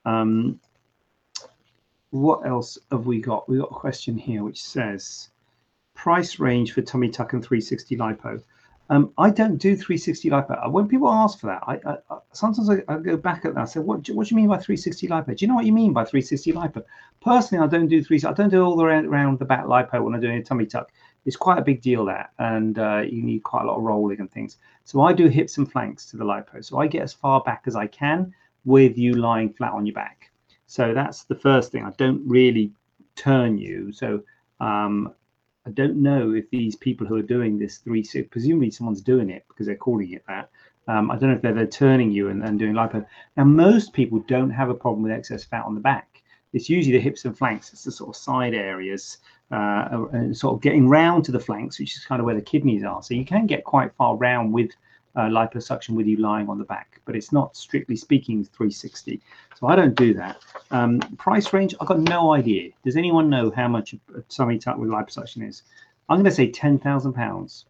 Um, 0.05 0.59
what 2.11 2.45
else 2.47 2.77
have 2.91 3.05
we 3.05 3.21
got? 3.21 3.47
We've 3.47 3.59
got 3.59 3.71
a 3.71 3.75
question 3.75 4.17
here 4.17 4.43
which 4.43 4.61
says 4.61 5.29
price 5.95 6.39
range 6.39 6.73
for 6.73 6.81
tummy 6.81 7.09
tuck 7.09 7.33
and 7.33 7.43
360 7.43 7.97
lipo. 7.97 8.41
Um, 8.91 9.13
I 9.19 9.29
don't 9.29 9.57
do 9.57 9.75
360 9.75 10.29
lipo. 10.31 10.71
When 10.71 10.87
people 10.87 11.09
ask 11.09 11.39
for 11.39 11.47
that, 11.47 11.61
I, 11.67 11.79
I 11.85 12.17
sometimes 12.31 12.69
I, 12.71 12.81
I, 12.87 12.97
go 12.97 13.17
back 13.17 13.45
at 13.45 13.53
that. 13.53 13.61
I 13.61 13.65
say, 13.65 13.79
what, 13.79 14.09
what 14.09 14.27
do 14.27 14.33
you 14.33 14.35
mean 14.35 14.47
by 14.47 14.55
360 14.55 15.07
lipo? 15.07 15.35
Do 15.37 15.45
you 15.45 15.47
know 15.47 15.55
what 15.55 15.65
you 15.65 15.73
mean 15.73 15.93
by 15.93 16.05
360 16.05 16.53
lipo? 16.53 16.83
Personally, 17.21 17.63
I 17.63 17.67
don't 17.67 17.87
do 17.87 18.03
three. 18.03 18.19
I 18.25 18.33
don't 18.33 18.49
do 18.49 18.63
all 18.63 18.75
the 18.75 18.83
way 18.83 18.93
around 18.93 19.37
the 19.37 19.45
back 19.45 19.65
lipo 19.65 20.01
when 20.03 20.15
I'm 20.15 20.21
doing 20.21 20.37
a 20.37 20.43
tummy 20.43 20.65
tuck 20.65 20.91
it's 21.25 21.35
quite 21.35 21.59
a 21.59 21.63
big 21.63 21.81
deal 21.81 22.05
there, 22.05 22.29
and 22.39 22.79
uh, 22.79 23.01
you 23.01 23.21
need 23.23 23.43
quite 23.43 23.63
a 23.63 23.67
lot 23.67 23.77
of 23.77 23.83
rolling 23.83 24.19
and 24.19 24.31
things. 24.31 24.57
So 24.83 25.01
I 25.01 25.13
do 25.13 25.27
hips 25.27 25.57
and 25.57 25.71
flanks 25.71 26.05
to 26.07 26.17
the 26.17 26.25
lipo. 26.25 26.63
So 26.63 26.79
I 26.79 26.87
get 26.87 27.03
as 27.03 27.13
far 27.13 27.41
back 27.41 27.63
as 27.67 27.75
I 27.75 27.87
can 27.87 28.33
with 28.65 28.97
you 28.97 29.13
lying 29.13 29.53
flat 29.53 29.73
on 29.73 29.85
your 29.85 29.95
back. 29.95 30.31
So 30.65 30.93
that's 30.93 31.23
the 31.23 31.35
first 31.35 31.71
thing. 31.71 31.83
I 31.83 31.91
don't 31.97 32.21
really 32.27 32.71
turn 33.15 33.57
you. 33.57 33.91
So 33.91 34.23
um, 34.59 35.13
I 35.65 35.71
don't 35.71 35.97
know 35.97 36.33
if 36.33 36.49
these 36.49 36.75
people 36.75 37.05
who 37.05 37.15
are 37.17 37.21
doing 37.21 37.59
this 37.59 37.77
three, 37.77 38.03
so 38.03 38.23
presumably 38.23 38.71
someone's 38.71 39.01
doing 39.01 39.29
it 39.29 39.45
because 39.47 39.67
they're 39.67 39.75
calling 39.75 40.11
it 40.13 40.23
that. 40.27 40.49
Um, 40.87 41.11
I 41.11 41.17
don't 41.17 41.29
know 41.29 41.35
if 41.35 41.41
they're, 41.41 41.53
they're 41.53 41.67
turning 41.67 42.11
you 42.11 42.29
and, 42.29 42.43
and 42.43 42.57
doing 42.57 42.73
lipo. 42.73 43.05
Now, 43.37 43.43
most 43.43 43.93
people 43.93 44.19
don't 44.27 44.49
have 44.49 44.69
a 44.69 44.73
problem 44.73 45.03
with 45.03 45.11
excess 45.11 45.43
fat 45.43 45.65
on 45.65 45.75
the 45.75 45.81
back. 45.81 46.23
It's 46.53 46.69
usually 46.69 46.97
the 46.97 47.03
hips 47.03 47.25
and 47.25 47.37
flanks. 47.37 47.71
It's 47.71 47.83
the 47.83 47.91
sort 47.91 48.09
of 48.09 48.15
side 48.15 48.55
areas 48.55 49.19
uh, 49.51 50.05
and 50.11 50.35
sort 50.35 50.55
of 50.55 50.61
getting 50.61 50.87
round 50.87 51.25
to 51.25 51.31
the 51.31 51.39
flanks, 51.39 51.79
which 51.79 51.95
is 51.95 52.05
kind 52.05 52.19
of 52.19 52.25
where 52.25 52.35
the 52.35 52.41
kidneys 52.41 52.83
are. 52.83 53.01
So 53.01 53.13
you 53.13 53.25
can 53.25 53.45
get 53.45 53.63
quite 53.63 53.93
far 53.95 54.15
round 54.15 54.53
with 54.53 54.71
uh, 55.15 55.21
liposuction 55.21 55.89
with 55.91 56.07
you 56.07 56.17
lying 56.17 56.49
on 56.49 56.57
the 56.57 56.63
back, 56.63 57.01
but 57.05 57.15
it's 57.15 57.31
not 57.31 57.55
strictly 57.55 57.95
speaking 57.95 58.43
360. 58.43 59.21
So 59.59 59.67
I 59.67 59.75
don't 59.75 59.95
do 59.95 60.13
that. 60.13 60.37
Um, 60.71 60.99
price 61.17 61.51
range, 61.51 61.75
I've 61.81 61.87
got 61.87 61.99
no 61.99 62.33
idea. 62.33 62.71
Does 62.83 62.95
anyone 62.95 63.29
know 63.29 63.51
how 63.51 63.67
much 63.67 63.93
a 64.15 64.21
tummy 64.29 64.59
tuck 64.59 64.77
with 64.77 64.89
liposuction 64.89 65.47
is? 65.47 65.63
I'm 66.07 66.17
going 66.17 66.25
to 66.25 66.31
say 66.31 66.51
£10,000. 66.51 67.65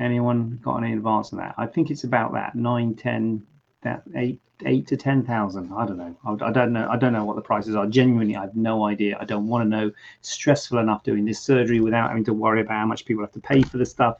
Anyone 0.00 0.58
got 0.62 0.78
any 0.78 0.94
advance 0.94 1.32
on 1.32 1.38
that? 1.38 1.54
I 1.58 1.66
think 1.66 1.90
it's 1.90 2.04
about 2.04 2.32
that 2.32 2.54
nine, 2.54 2.94
ten, 2.94 3.46
that 3.82 4.02
eight, 4.16 4.40
eight 4.64 4.86
to 4.88 4.96
ten 4.96 5.24
thousand. 5.24 5.72
I 5.72 5.86
don't 5.86 5.98
know. 5.98 6.16
I, 6.24 6.48
I, 6.48 6.52
don't 6.52 6.72
know. 6.72 6.88
I 6.90 6.96
don't 6.96 7.12
know 7.12 7.24
what 7.24 7.36
the 7.36 7.42
prices 7.42 7.74
are. 7.74 7.86
Genuinely, 7.86 8.36
I 8.36 8.42
have 8.42 8.56
no 8.56 8.84
idea. 8.84 9.16
I 9.20 9.24
don't 9.24 9.46
want 9.46 9.64
to 9.64 9.68
know. 9.68 9.92
It's 10.20 10.30
stressful 10.30 10.78
enough 10.78 11.02
doing 11.04 11.24
this 11.24 11.40
surgery 11.40 11.80
without 11.80 12.08
having 12.08 12.24
to 12.24 12.32
worry 12.32 12.60
about 12.60 12.74
how 12.74 12.86
much 12.86 13.04
people 13.04 13.22
have 13.22 13.32
to 13.32 13.40
pay 13.40 13.62
for 13.62 13.78
the 13.78 13.86
stuff. 13.86 14.18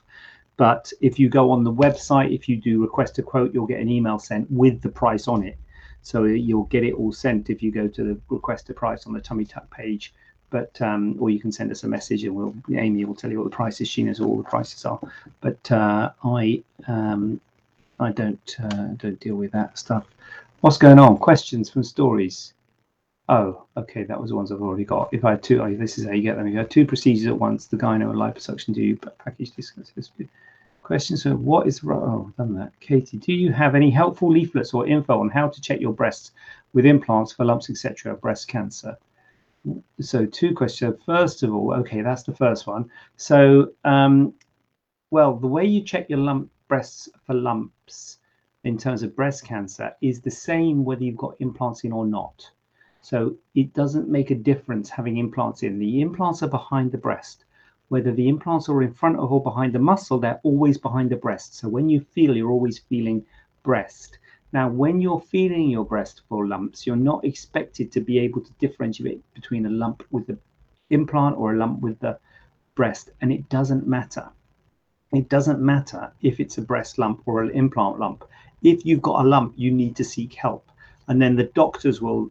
But 0.56 0.92
if 1.00 1.18
you 1.18 1.28
go 1.28 1.50
on 1.50 1.64
the 1.64 1.72
website, 1.72 2.34
if 2.34 2.48
you 2.48 2.56
do 2.56 2.82
request 2.82 3.18
a 3.18 3.22
quote, 3.22 3.54
you'll 3.54 3.66
get 3.66 3.80
an 3.80 3.88
email 3.88 4.18
sent 4.18 4.50
with 4.50 4.82
the 4.82 4.90
price 4.90 5.26
on 5.26 5.42
it. 5.42 5.56
So 6.02 6.24
you'll 6.24 6.64
get 6.64 6.84
it 6.84 6.94
all 6.94 7.12
sent 7.12 7.48
if 7.48 7.62
you 7.62 7.70
go 7.70 7.88
to 7.88 8.04
the 8.04 8.20
request 8.28 8.68
a 8.70 8.74
price 8.74 9.06
on 9.06 9.12
the 9.12 9.20
tummy 9.20 9.44
tuck 9.44 9.70
page. 9.70 10.12
But 10.50 10.80
um, 10.82 11.16
or 11.18 11.30
you 11.30 11.40
can 11.40 11.50
send 11.50 11.70
us 11.70 11.84
a 11.84 11.88
message 11.88 12.24
and 12.24 12.34
we'll 12.34 12.54
Amy 12.74 13.04
will 13.06 13.14
tell 13.14 13.30
you 13.30 13.38
what 13.38 13.50
the 13.50 13.56
price 13.56 13.80
is. 13.80 13.88
She 13.88 14.02
knows 14.02 14.20
all 14.20 14.36
the 14.36 14.42
prices 14.42 14.84
are. 14.84 15.00
But 15.40 15.72
uh, 15.72 16.10
I 16.22 16.62
um, 16.86 17.40
I 18.00 18.12
don't 18.12 18.56
uh, 18.62 18.88
don't 18.96 19.20
deal 19.20 19.36
with 19.36 19.52
that 19.52 19.78
stuff. 19.78 20.06
What's 20.60 20.78
going 20.78 20.98
on? 20.98 21.18
Questions 21.18 21.70
from 21.70 21.82
stories. 21.82 22.54
Oh, 23.28 23.64
okay, 23.76 24.02
that 24.04 24.20
was 24.20 24.30
the 24.30 24.36
ones 24.36 24.50
I've 24.50 24.62
already 24.62 24.84
got. 24.84 25.08
If 25.12 25.24
I 25.24 25.30
had 25.30 25.42
two, 25.42 25.62
oh, 25.62 25.74
this 25.74 25.96
is 25.98 26.06
how 26.06 26.12
you 26.12 26.22
get 26.22 26.36
them. 26.36 26.48
You 26.48 26.58
have 26.58 26.68
two 26.68 26.84
procedures 26.84 27.26
at 27.26 27.38
once, 27.38 27.66
the 27.66 27.76
gyno 27.76 28.10
and 28.10 28.18
liposuction. 28.18 28.74
Do 28.74 28.82
you 28.82 28.96
package 28.96 29.54
this? 29.54 29.72
Questions. 30.82 31.22
So, 31.22 31.36
what 31.36 31.68
is 31.68 31.84
wrong? 31.84 32.02
oh, 32.02 32.26
I've 32.28 32.36
done 32.36 32.54
that. 32.58 32.72
Katie, 32.80 33.16
do 33.16 33.32
you 33.32 33.52
have 33.52 33.74
any 33.74 33.90
helpful 33.90 34.30
leaflets 34.30 34.74
or 34.74 34.86
info 34.86 35.20
on 35.20 35.30
how 35.30 35.48
to 35.48 35.60
check 35.60 35.80
your 35.80 35.92
breasts 35.92 36.32
with 36.72 36.84
implants 36.84 37.32
for 37.32 37.44
lumps, 37.44 37.70
etc., 37.70 38.16
breast 38.16 38.48
cancer? 38.48 38.96
So, 40.00 40.26
two 40.26 40.54
questions. 40.54 40.96
First 41.06 41.44
of 41.44 41.54
all, 41.54 41.72
okay, 41.74 42.02
that's 42.02 42.24
the 42.24 42.34
first 42.34 42.66
one. 42.66 42.90
So, 43.16 43.70
um, 43.84 44.34
well, 45.10 45.36
the 45.36 45.46
way 45.46 45.64
you 45.64 45.82
check 45.82 46.10
your 46.10 46.18
lump 46.18 46.50
breasts 46.72 47.06
for 47.26 47.34
lumps 47.34 48.16
in 48.64 48.78
terms 48.78 49.02
of 49.02 49.14
breast 49.14 49.44
cancer 49.44 49.94
is 50.00 50.22
the 50.22 50.30
same 50.30 50.86
whether 50.86 51.04
you've 51.04 51.18
got 51.18 51.36
implants 51.38 51.84
in 51.84 51.92
or 51.92 52.06
not. 52.06 52.50
So 53.02 53.36
it 53.54 53.74
doesn't 53.74 54.08
make 54.08 54.30
a 54.30 54.44
difference 54.50 54.88
having 54.88 55.18
implants 55.18 55.62
in. 55.62 55.78
The 55.78 56.00
implants 56.00 56.42
are 56.42 56.48
behind 56.48 56.90
the 56.90 56.96
breast. 56.96 57.44
Whether 57.88 58.10
the 58.10 58.26
implants 58.26 58.70
are 58.70 58.82
in 58.82 58.94
front 58.94 59.18
of 59.18 59.30
or 59.30 59.42
behind 59.42 59.74
the 59.74 59.80
muscle, 59.80 60.18
they're 60.18 60.40
always 60.44 60.78
behind 60.78 61.10
the 61.10 61.16
breast. 61.16 61.56
So 61.56 61.68
when 61.68 61.90
you 61.90 62.00
feel, 62.00 62.34
you're 62.34 62.50
always 62.50 62.78
feeling 62.78 63.26
breast. 63.62 64.18
Now, 64.54 64.70
when 64.70 64.98
you're 64.98 65.20
feeling 65.20 65.68
your 65.68 65.84
breast 65.84 66.22
for 66.26 66.46
lumps, 66.46 66.86
you're 66.86 66.96
not 66.96 67.22
expected 67.22 67.92
to 67.92 68.00
be 68.00 68.18
able 68.18 68.40
to 68.40 68.52
differentiate 68.60 69.20
between 69.34 69.66
a 69.66 69.76
lump 69.82 70.04
with 70.10 70.26
the 70.26 70.38
implant 70.88 71.36
or 71.36 71.52
a 71.52 71.58
lump 71.58 71.80
with 71.80 71.98
the 71.98 72.18
breast, 72.76 73.10
and 73.20 73.30
it 73.30 73.50
doesn't 73.50 73.86
matter. 73.86 74.30
It 75.12 75.28
doesn't 75.28 75.60
matter 75.60 76.10
if 76.22 76.40
it's 76.40 76.58
a 76.58 76.62
breast 76.62 76.98
lump 76.98 77.22
or 77.26 77.42
an 77.42 77.50
implant 77.50 77.98
lump. 77.98 78.24
If 78.62 78.86
you've 78.86 79.02
got 79.02 79.24
a 79.24 79.28
lump, 79.28 79.54
you 79.56 79.70
need 79.70 79.96
to 79.96 80.04
seek 80.04 80.34
help. 80.34 80.70
And 81.08 81.20
then 81.20 81.36
the 81.36 81.44
doctors 81.44 82.00
will 82.00 82.30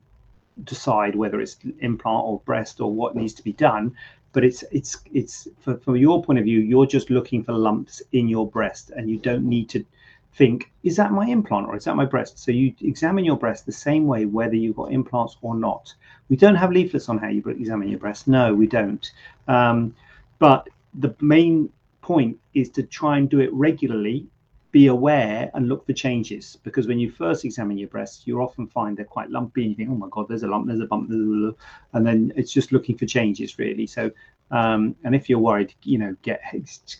decide 0.63 1.15
whether 1.15 1.39
it's 1.39 1.57
implant 1.79 2.25
or 2.25 2.39
breast 2.39 2.81
or 2.81 2.91
what 2.91 3.15
needs 3.15 3.33
to 3.35 3.43
be 3.43 3.53
done. 3.53 3.95
But 4.33 4.45
it's 4.45 4.63
it's 4.71 4.97
it's 5.13 5.47
for, 5.59 5.77
from 5.77 5.97
your 5.97 6.23
point 6.23 6.39
of 6.39 6.45
view 6.45 6.59
you're 6.59 6.85
just 6.85 7.09
looking 7.09 7.43
for 7.43 7.51
lumps 7.51 8.01
in 8.13 8.27
your 8.27 8.47
breast 8.47 8.91
and 8.91 9.09
you 9.09 9.17
don't 9.17 9.43
need 9.43 9.69
to 9.69 9.85
think 10.33 10.71
is 10.83 10.95
that 10.95 11.11
my 11.11 11.27
implant 11.27 11.67
or 11.67 11.75
is 11.75 11.83
that 11.83 11.97
my 11.97 12.05
breast? 12.05 12.39
So 12.39 12.51
you 12.51 12.73
examine 12.81 13.25
your 13.25 13.35
breast 13.35 13.65
the 13.65 13.73
same 13.73 14.07
way 14.07 14.25
whether 14.25 14.55
you've 14.55 14.77
got 14.77 14.93
implants 14.93 15.35
or 15.41 15.55
not. 15.55 15.93
We 16.29 16.37
don't 16.37 16.55
have 16.55 16.71
leaflets 16.71 17.09
on 17.09 17.17
how 17.17 17.27
you 17.27 17.43
examine 17.43 17.89
your 17.89 17.99
breast. 17.99 18.27
No 18.27 18.53
we 18.53 18.67
don't. 18.67 19.11
Um, 19.49 19.93
but 20.39 20.69
the 20.93 21.13
main 21.19 21.69
point 22.01 22.37
is 22.53 22.69
to 22.71 22.83
try 22.83 23.17
and 23.17 23.29
do 23.29 23.39
it 23.39 23.53
regularly 23.53 24.27
be 24.71 24.87
aware 24.87 25.51
and 25.53 25.67
look 25.67 25.85
for 25.85 25.93
changes 25.93 26.57
because 26.63 26.87
when 26.87 26.97
you 26.97 27.11
first 27.11 27.43
examine 27.43 27.77
your 27.77 27.89
breasts, 27.89 28.25
you 28.25 28.41
often 28.41 28.67
find 28.67 28.95
they're 28.95 29.05
quite 29.05 29.29
lumpy. 29.29 29.63
And 29.63 29.71
you 29.71 29.75
think, 29.75 29.89
oh 29.89 29.95
my 29.95 30.07
God, 30.09 30.27
there's 30.29 30.43
a 30.43 30.47
lump, 30.47 30.67
there's 30.67 30.79
a 30.79 30.85
bump, 30.85 31.09
and 31.09 32.07
then 32.07 32.31
it's 32.35 32.53
just 32.53 32.71
looking 32.71 32.97
for 32.97 33.05
changes 33.05 33.59
really. 33.59 33.85
So, 33.85 34.11
um, 34.49 34.95
and 35.03 35.13
if 35.13 35.29
you're 35.29 35.39
worried, 35.39 35.73
you 35.83 35.97
know, 35.97 36.15
get 36.21 36.41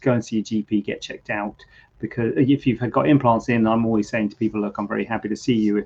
go 0.01 0.13
and 0.13 0.24
see 0.24 0.38
your 0.38 0.46
GP, 0.46 0.84
get 0.84 1.01
checked 1.01 1.29
out 1.29 1.63
because 2.00 2.34
if 2.36 2.67
you've 2.67 2.79
got 2.91 3.08
implants 3.08 3.48
in, 3.48 3.67
I'm 3.67 3.86
always 3.86 4.10
saying 4.10 4.29
to 4.29 4.36
people, 4.36 4.62
look, 4.62 4.77
I'm 4.77 4.88
very 4.88 5.05
happy 5.05 5.29
to 5.29 5.36
see 5.36 5.55
you. 5.55 5.86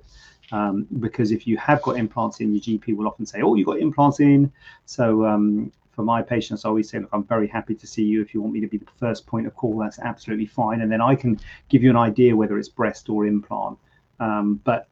Um, 0.52 0.88
because 1.00 1.32
if 1.32 1.48
you 1.48 1.58
have 1.58 1.82
got 1.82 1.98
implants 1.98 2.40
in, 2.40 2.54
your 2.54 2.62
GP 2.62 2.96
will 2.96 3.08
often 3.08 3.26
say, 3.26 3.42
"Oh, 3.42 3.56
you've 3.56 3.66
got 3.66 3.80
implants 3.80 4.20
in." 4.20 4.52
So 4.86 5.26
um, 5.26 5.72
for 5.96 6.04
my 6.04 6.22
patients, 6.22 6.66
I 6.66 6.70
always 6.70 6.90
say, 6.90 7.00
look, 7.00 7.10
I'm 7.14 7.24
very 7.24 7.48
happy 7.48 7.76
to 7.76 7.88
see 7.88 8.04
you. 8.04 8.22
If 8.22 8.34
you 8.34 8.42
want 8.42 8.54
me 8.54 8.60
to 8.62 8.68
be 8.68 8.78
the 8.78 8.86
first 9.00 9.26
point 9.26 9.48
of 9.48 9.56
call, 9.56 9.78
that's 9.78 10.00
absolutely 10.00 10.46
fine. 10.46 10.82
And 10.82 10.92
then 10.92 11.02
I 11.02 11.16
can 11.16 11.40
give 11.70 11.84
you 11.84 11.90
an 11.90 11.96
idea 11.96 12.36
whether 12.36 12.58
it's 12.58 12.70
breast 12.70 13.10
or 13.10 13.26
implant. 13.26 13.78
Um, 14.20 14.62
but 14.64 14.88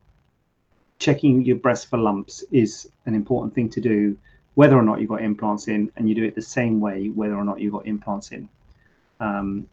checking 0.99 1.43
your 1.43 1.57
breast 1.57 1.89
for 1.89 1.97
lumps 1.97 2.43
is 2.51 2.89
an 3.05 3.13
important 3.13 3.53
thing 3.53 3.69
to 3.69 3.81
do, 3.81 4.17
whether 4.55 4.77
or 4.77 4.83
not 4.83 5.01
you've 5.01 5.09
got 5.09 5.21
implants 5.21 5.67
in, 5.67 5.91
and 5.95 6.07
you 6.07 6.15
do 6.15 6.23
it 6.23 6.35
the 6.35 6.41
same 6.41 6.79
way, 6.79 7.07
whether 7.09 7.35
or 7.35 7.43
not 7.43 7.59
you've 7.59 7.73
got 7.73 7.85
implants 7.85 8.31
in. 8.31 8.47
Um, 9.19 9.67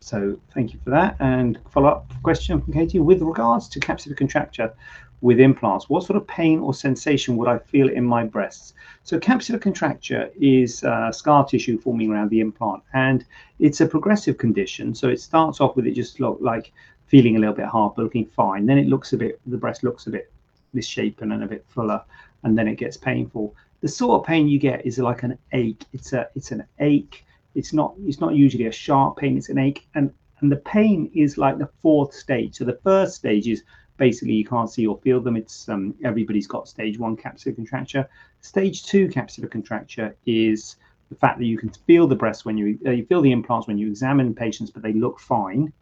so 0.00 0.38
thank 0.54 0.72
you 0.72 0.80
for 0.82 0.90
that. 0.90 1.16
And 1.20 1.58
follow 1.70 1.88
up 1.88 2.12
question 2.22 2.60
from 2.60 2.72
Katie 2.72 3.00
with 3.00 3.22
regards 3.22 3.68
to 3.68 3.80
capsular 3.80 4.16
contracture 4.16 4.72
with 5.20 5.38
implants, 5.38 5.90
what 5.90 6.04
sort 6.04 6.16
of 6.16 6.26
pain 6.26 6.60
or 6.60 6.72
sensation 6.72 7.36
would 7.36 7.48
I 7.48 7.58
feel 7.58 7.88
in 7.88 8.04
my 8.04 8.24
breasts? 8.24 8.74
So 9.02 9.18
capsular 9.18 9.60
contracture 9.60 10.30
is 10.40 10.82
uh, 10.84 11.12
scar 11.12 11.44
tissue 11.44 11.78
forming 11.78 12.10
around 12.10 12.30
the 12.30 12.40
implant, 12.40 12.82
and 12.94 13.24
it's 13.58 13.80
a 13.80 13.86
progressive 13.86 14.38
condition. 14.38 14.94
So 14.94 15.08
it 15.08 15.20
starts 15.20 15.60
off 15.60 15.76
with 15.76 15.86
it 15.86 15.92
just 15.92 16.20
look 16.20 16.38
like 16.40 16.72
feeling 17.06 17.36
a 17.36 17.38
little 17.38 17.54
bit 17.54 17.66
hard, 17.66 17.94
but 17.96 18.02
looking 18.02 18.26
fine. 18.26 18.66
Then 18.66 18.78
it 18.78 18.86
looks 18.86 19.12
a 19.12 19.16
bit, 19.16 19.40
the 19.46 19.56
breast 19.56 19.82
looks 19.82 20.06
a 20.06 20.10
bit 20.10 20.32
misshapen 20.72 21.32
and 21.32 21.42
a 21.42 21.46
bit 21.46 21.64
fuller, 21.68 22.02
and 22.44 22.56
then 22.56 22.68
it 22.68 22.76
gets 22.76 22.96
painful. 22.96 23.54
The 23.80 23.88
sort 23.88 24.20
of 24.20 24.26
pain 24.26 24.48
you 24.48 24.58
get 24.58 24.86
is 24.86 24.98
like 24.98 25.22
an 25.22 25.38
ache. 25.52 25.84
It's 25.92 26.12
a, 26.12 26.28
it's 26.34 26.50
an 26.52 26.64
ache. 26.78 27.24
It's 27.54 27.72
not, 27.72 27.94
it's 28.06 28.20
not 28.20 28.34
usually 28.34 28.66
a 28.66 28.72
sharp 28.72 29.16
pain. 29.16 29.36
It's 29.36 29.48
an 29.48 29.58
ache, 29.58 29.86
and 29.94 30.12
and 30.40 30.50
the 30.50 30.56
pain 30.56 31.10
is 31.14 31.36
like 31.36 31.58
the 31.58 31.68
fourth 31.82 32.14
stage. 32.14 32.56
So 32.56 32.64
the 32.64 32.78
first 32.82 33.16
stage 33.16 33.46
is 33.46 33.62
basically 34.00 34.34
you 34.34 34.44
can't 34.44 34.70
see 34.70 34.86
or 34.86 34.98
feel 34.98 35.20
them. 35.20 35.36
It's 35.36 35.68
um, 35.68 35.94
everybody's 36.02 36.48
got 36.48 36.66
stage 36.66 36.98
one 36.98 37.16
capsular 37.16 37.54
contracture. 37.54 38.08
Stage 38.40 38.84
two 38.84 39.06
capsular 39.06 39.48
contracture 39.48 40.16
is 40.26 40.76
the 41.10 41.14
fact 41.14 41.38
that 41.38 41.44
you 41.44 41.58
can 41.58 41.68
feel 41.86 42.08
the 42.08 42.16
breast 42.16 42.44
when 42.44 42.56
you 42.56 42.78
uh, 42.86 42.90
you 42.90 43.04
feel 43.04 43.20
the 43.20 43.30
implants 43.30 43.68
when 43.68 43.78
you 43.78 43.86
examine 43.86 44.34
patients, 44.34 44.70
but 44.72 44.82
they 44.82 44.94
look 44.94 45.20
fine. 45.20 45.72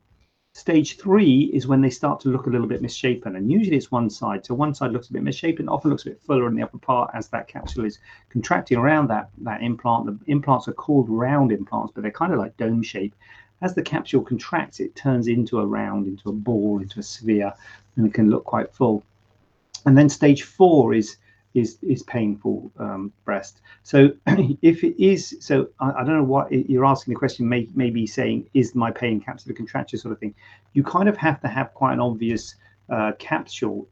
Stage 0.54 0.96
three 0.98 1.50
is 1.54 1.68
when 1.68 1.80
they 1.80 1.90
start 1.90 2.18
to 2.20 2.30
look 2.30 2.46
a 2.46 2.50
little 2.50 2.66
bit 2.66 2.82
misshapen, 2.82 3.36
and 3.36 3.52
usually 3.52 3.76
it's 3.76 3.92
one 3.92 4.10
side. 4.10 4.44
So 4.44 4.54
one 4.54 4.74
side 4.74 4.90
looks 4.90 5.08
a 5.08 5.12
bit 5.12 5.22
misshapen, 5.22 5.68
often 5.68 5.90
looks 5.90 6.04
a 6.04 6.10
bit 6.10 6.20
fuller 6.20 6.48
in 6.48 6.56
the 6.56 6.64
upper 6.64 6.78
part 6.78 7.12
as 7.14 7.28
that 7.28 7.46
capsule 7.46 7.84
is 7.84 8.00
contracting 8.28 8.78
around 8.78 9.08
that 9.08 9.30
that 9.42 9.62
implant. 9.62 10.06
The 10.06 10.18
implants 10.26 10.66
are 10.66 10.72
called 10.72 11.08
round 11.08 11.52
implants, 11.52 11.92
but 11.94 12.02
they're 12.02 12.10
kind 12.10 12.32
of 12.32 12.40
like 12.40 12.56
dome 12.56 12.82
shape. 12.82 13.14
As 13.60 13.74
the 13.74 13.82
capsule 13.82 14.22
contracts, 14.22 14.80
it 14.80 14.94
turns 14.94 15.26
into 15.26 15.58
a 15.58 15.66
round, 15.66 16.06
into 16.06 16.28
a 16.28 16.32
ball, 16.32 16.80
into 16.80 17.00
a 17.00 17.02
sphere, 17.02 17.52
and 17.96 18.06
it 18.06 18.14
can 18.14 18.30
look 18.30 18.44
quite 18.44 18.72
full. 18.72 19.02
And 19.84 19.96
then 19.96 20.08
stage 20.08 20.42
four 20.44 20.94
is 20.94 21.16
is 21.54 21.78
is 21.82 22.02
painful 22.02 22.70
um, 22.78 23.12
breast. 23.24 23.60
So 23.82 24.12
if 24.62 24.84
it 24.84 25.02
is, 25.02 25.36
so 25.40 25.68
I, 25.80 25.90
I, 25.90 26.04
don't 26.04 26.16
know 26.16 26.22
what 26.22 26.52
you're 26.52 26.84
asking 26.84 27.14
the 27.14 27.18
question. 27.18 27.48
May 27.48 27.68
maybe 27.74 28.06
saying 28.06 28.48
is 28.54 28.74
my 28.74 28.90
pain 28.90 29.20
capsular 29.20 29.56
contracture 29.56 29.96
sort 29.96 30.12
of 30.12 30.18
thing. 30.20 30.34
You 30.74 30.82
kind 30.82 31.08
of 31.08 31.16
have 31.16 31.40
to 31.40 31.48
have 31.48 31.74
quite 31.74 31.94
an 31.94 32.00
obvious 32.00 32.54
uh, 32.90 33.12
capsule 33.18 33.88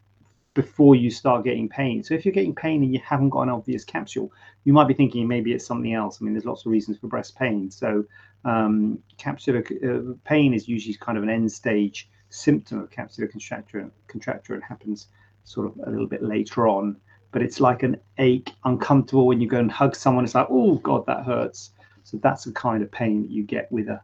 before 0.55 0.95
you 0.95 1.11
start 1.11 1.45
getting 1.45 1.69
pain. 1.69 2.03
So 2.03 2.15
if 2.15 2.25
you're 2.25 2.33
getting 2.33 2.55
pain 2.55 2.83
and 2.83 2.93
you 2.93 3.01
haven't 3.05 3.31
got 3.31 3.43
an 3.43 3.51
obvious 3.51 3.85
capsule, 3.85 4.33
you 4.67 4.73
might 4.73 4.89
be 4.89 4.95
thinking 4.95 5.29
maybe 5.29 5.53
it's 5.53 5.65
something 5.65 5.95
else. 5.95 6.19
I 6.21 6.25
mean, 6.25 6.35
there's 6.35 6.45
lots 6.45 6.67
of 6.67 6.73
reasons 6.73 6.99
for 6.99 7.07
breast 7.07 7.37
pain. 7.37 7.71
So 7.71 8.05
um, 8.45 8.99
capsular 9.17 9.63
uh, 9.63 10.15
pain 10.25 10.53
is 10.53 10.67
usually 10.67 10.97
kind 10.97 11.17
of 11.17 11.23
an 11.23 11.31
end 11.31 11.51
stage 11.53 12.11
symptom 12.31 12.81
of 12.81 12.91
capsular 12.91 13.31
contracture. 13.31 13.89
Contracture 14.09 14.57
it 14.57 14.65
happens 14.65 15.07
sort 15.45 15.69
of 15.69 15.87
a 15.87 15.91
little 15.91 16.09
bit 16.09 16.21
later 16.21 16.67
on, 16.67 16.97
but 17.31 17.43
it's 17.43 17.61
like 17.61 17.85
an 17.85 17.97
ache, 18.19 18.53
uncomfortable 18.65 19.29
when 19.29 19.41
you 19.41 19.47
go 19.47 19.61
and 19.61 19.71
hug 19.71 19.95
someone. 19.95 20.25
It's 20.25 20.35
like, 20.35 20.49
oh 20.51 20.75
god, 20.79 21.07
that 21.07 21.25
hurts. 21.25 21.71
So 22.03 22.17
that's 22.17 22.43
the 22.43 22.51
kind 22.51 22.83
of 22.83 22.91
pain 22.91 23.23
that 23.23 23.31
you 23.31 23.45
get 23.45 23.71
with 23.71 23.89
a 23.89 24.03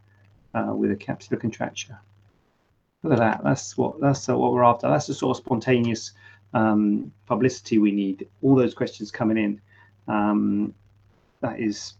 uh, 0.54 0.74
with 0.74 0.92
a 0.92 0.96
capsular 0.96 1.40
contracture. 1.40 1.98
Look 3.02 3.14
at 3.14 3.18
that. 3.18 3.40
That's 3.42 3.76
what 3.76 4.00
that's 4.00 4.28
uh, 4.28 4.38
what 4.38 4.52
we're 4.52 4.62
after. 4.62 4.88
That's 4.88 5.08
the 5.08 5.14
sort 5.14 5.36
of 5.36 5.44
spontaneous 5.44 6.12
um, 6.54 7.10
publicity 7.26 7.78
we 7.78 7.90
need. 7.90 8.28
All 8.42 8.54
those 8.54 8.74
questions 8.74 9.10
coming 9.10 9.38
in. 9.38 9.60
Um, 10.08 10.74
that 11.40 11.60
is 11.60 11.94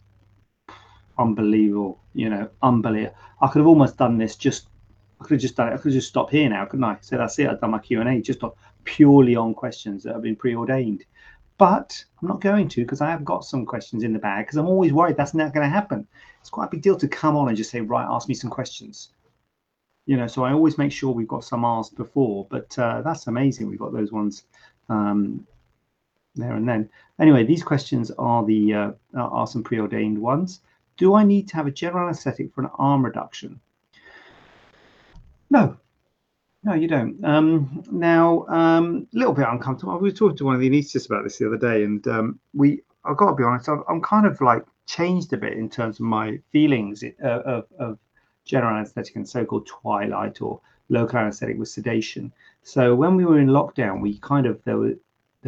unbelievable. 1.18 2.00
You 2.14 2.30
know, 2.30 2.50
unbelievable. 2.62 3.16
I 3.40 3.49
could 3.49 3.59
have 3.59 3.66
almost 3.66 3.97
done 3.97 4.18
this 4.18 4.37
just 4.37 4.68
I 5.23 5.25
could 5.25 5.35
have 5.35 5.40
just 5.40 5.56
done 5.56 5.68
it. 5.68 5.75
I 5.75 5.76
could 5.76 5.92
just 5.92 6.09
stopped 6.09 6.32
here 6.32 6.49
now, 6.49 6.64
couldn't 6.64 6.85
I? 6.85 6.99
So 7.00 7.16
that's 7.16 7.38
it. 7.38 7.49
I've 7.49 7.61
done 7.61 7.71
my 7.71 7.78
Q 7.78 8.00
and 8.00 8.09
A 8.09 8.21
just 8.21 8.42
on, 8.42 8.50
purely 8.82 9.37
on 9.37 9.54
questions 9.54 10.02
that 10.02 10.14
have 10.14 10.23
been 10.23 10.35
preordained. 10.35 11.04
But 11.59 12.04
I'm 12.21 12.26
not 12.26 12.40
going 12.40 12.66
to 12.71 12.80
because 12.80 13.00
I 13.00 13.11
have 13.11 13.25
got 13.25 13.44
some 13.44 13.64
questions 13.64 14.02
in 14.02 14.12
the 14.12 14.18
bag 14.18 14.47
because 14.47 14.56
I'm 14.56 14.66
always 14.66 14.92
worried 14.92 15.16
that's 15.16 15.32
not 15.32 15.54
going 15.54 15.64
to 15.64 15.73
happen. 15.73 16.09
It's 16.40 16.50
quite 16.50 16.66
a 16.66 16.71
big 16.71 16.82
deal 16.82 16.97
to 16.97 17.06
come 17.06 17.37
on 17.37 17.47
and 17.47 17.56
just 17.56 17.71
say, 17.71 17.80
right, 17.80 18.06
ask 18.09 18.28
me 18.28 18.35
some 18.35 18.50
questions. 18.50 19.11
You 20.06 20.16
know, 20.16 20.26
so 20.26 20.42
I 20.42 20.52
always 20.52 20.76
make 20.76 20.90
sure 20.90 21.12
we've 21.12 21.28
got 21.28 21.44
some 21.44 21.64
asked 21.64 21.94
before. 21.94 22.49
But 22.50 22.76
uh, 22.76 23.02
that's 23.02 23.28
amazing. 23.28 23.68
We've 23.68 23.78
got 23.78 23.92
those 23.92 24.11
ones 24.11 24.42
um, 24.88 25.47
there 26.34 26.54
and 26.54 26.68
then. 26.68 26.88
Anyway, 27.18 27.44
these 27.44 27.62
questions 27.62 28.10
are 28.18 28.44
the 28.44 28.74
uh, 28.74 28.90
are 29.14 29.46
some 29.46 29.62
preordained 29.62 30.18
ones. 30.18 30.60
Do 30.96 31.14
I 31.14 31.24
need 31.24 31.48
to 31.48 31.56
have 31.56 31.66
a 31.66 31.70
general 31.70 32.08
anesthetic 32.08 32.52
for 32.54 32.62
an 32.62 32.70
arm 32.78 33.04
reduction? 33.04 33.60
No, 35.50 35.76
no, 36.64 36.74
you 36.74 36.88
don't. 36.88 37.22
Um, 37.24 37.84
now, 37.90 38.46
a 38.48 38.54
um, 38.54 39.06
little 39.12 39.34
bit 39.34 39.46
uncomfortable. 39.48 39.98
We 39.98 40.10
were 40.10 40.14
talking 40.14 40.36
to 40.36 40.44
one 40.44 40.54
of 40.54 40.60
the 40.60 40.70
anaesthetists 40.70 41.06
about 41.06 41.24
this 41.24 41.38
the 41.38 41.46
other 41.46 41.56
day, 41.56 41.82
and 41.84 42.06
um, 42.06 42.40
we, 42.54 42.82
I've 43.04 43.16
got 43.16 43.30
to 43.30 43.36
be 43.36 43.42
honest, 43.42 43.68
I'm 43.68 44.00
kind 44.00 44.26
of 44.26 44.40
like 44.40 44.64
changed 44.86 45.32
a 45.32 45.36
bit 45.36 45.54
in 45.54 45.68
terms 45.68 45.98
of 45.98 46.06
my 46.06 46.38
feelings 46.52 47.02
uh, 47.02 47.26
of, 47.26 47.64
of 47.78 47.98
general 48.44 48.76
anaesthetic 48.76 49.16
and 49.16 49.28
so-called 49.28 49.66
twilight 49.66 50.40
or 50.40 50.60
local 50.88 51.18
anaesthetic 51.18 51.58
with 51.58 51.68
sedation. 51.68 52.32
So 52.62 52.94
when 52.94 53.16
we 53.16 53.24
were 53.24 53.40
in 53.40 53.48
lockdown, 53.48 54.00
we 54.00 54.18
kind 54.18 54.46
of 54.46 54.62
there 54.64 54.78
were, 54.78 54.94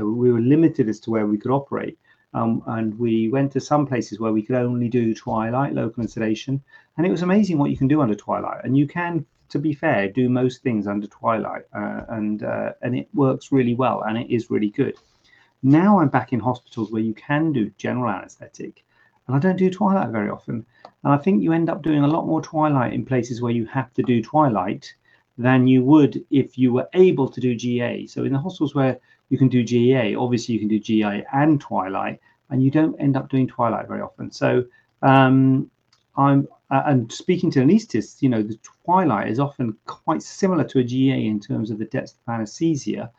were 0.03 0.13
we 0.13 0.33
were 0.33 0.41
limited 0.41 0.89
as 0.89 1.01
to 1.01 1.11
where 1.11 1.27
we 1.27 1.39
could 1.39 1.51
operate. 1.51 1.99
Um, 2.33 2.63
and 2.67 2.99
we 2.99 3.29
went 3.29 3.53
to 3.53 3.61
some 3.61 3.87
places 3.87 4.19
where 4.19 4.33
we 4.33 4.43
could 4.43 4.57
only 4.57 4.89
do 4.89 5.15
twilight, 5.15 5.73
local 5.73 6.07
sedation, 6.09 6.61
and 6.97 7.07
it 7.07 7.11
was 7.11 7.23
amazing 7.23 7.59
what 7.59 7.71
you 7.71 7.77
can 7.77 7.87
do 7.87 8.01
under 8.03 8.17
twilight. 8.17 8.65
And 8.65 8.77
you 8.77 8.89
can 8.89 9.25
to 9.55 9.59
be 9.59 9.73
fair, 9.73 10.09
do 10.09 10.29
most 10.29 10.63
things 10.63 10.87
under 10.87 11.07
Twilight, 11.07 11.63
uh, 11.73 12.03
and 12.09 12.43
uh, 12.43 12.73
and 12.83 12.97
it 12.97 13.09
works 13.15 13.53
really 13.53 13.75
well, 13.75 14.03
and 14.03 14.19
it 14.19 14.29
is 14.29 14.51
really 14.51 14.71
good. 14.71 14.97
Now 15.63 16.01
I'm 16.01 16.09
back 16.09 16.33
in 16.33 16.41
hospitals 16.41 16.91
where 16.91 17.03
you 17.03 17.15
can 17.15 17.53
do 17.53 17.71
general 17.79 18.11
anaesthetic, 18.11 18.85
and 19.27 19.37
I 19.37 19.39
don't 19.39 19.57
do 19.57 19.71
Twilight 19.71 20.11
very 20.11 20.29
often. 20.29 20.67
And 21.05 21.13
I 21.13 21.19
think 21.19 21.43
you 21.43 21.53
end 21.53 21.71
up 21.71 21.83
doing 21.83 22.03
a 22.03 22.09
lot 22.09 22.27
more 22.27 22.43
Twilight 22.43 22.95
in 22.95 23.05
places 23.05 23.41
where 23.41 23.53
you 23.53 23.67
have 23.67 23.93
to 23.95 24.03
do 24.03 24.23
Twilight 24.23 24.93
than 25.39 25.67
you 25.67 25.85
would 25.85 26.25
if 26.31 26.59
you 26.59 26.73
were 26.73 26.89
able 26.95 27.29
to 27.29 27.41
do 27.41 27.55
GA. 27.55 28.07
So 28.07 28.25
in 28.25 28.33
the 28.33 28.39
hospitals 28.39 28.75
where 28.75 28.99
you 29.29 29.39
can 29.39 29.49
do 29.49 29.63
GA, 29.65 30.15
obviously 30.15 30.55
you 30.55 30.61
can 30.61 30.69
do 30.69 30.79
GA 30.79 31.25
and 31.33 31.61
Twilight, 31.61 32.21
and 32.51 32.63
you 32.63 32.71
don't 32.71 32.99
end 33.01 33.17
up 33.17 33.29
doing 33.29 33.47
Twilight 33.47 33.89
very 33.89 34.01
often. 34.01 34.31
So 34.31 34.65
um, 35.03 35.71
I'm 36.17 36.49
uh, 36.71 36.83
and 36.87 37.13
speaking 37.13 37.51
to 37.53 37.61
anaesthetists, 37.61 38.23
you 38.23 38.29
know, 38.29 38.43
the 38.43 38.59
twilight 38.85 39.29
is 39.29 39.39
often 39.39 39.77
quite 39.87 40.23
similar 40.23 40.65
to 40.65 40.79
a 40.79 40.85
GA 40.85 41.27
in 41.27 41.39
terms 41.39 41.71
of 41.71 41.79
the 41.79 41.85
depth 41.85 42.15
of 42.27 42.35
anesthesia, 42.35 43.11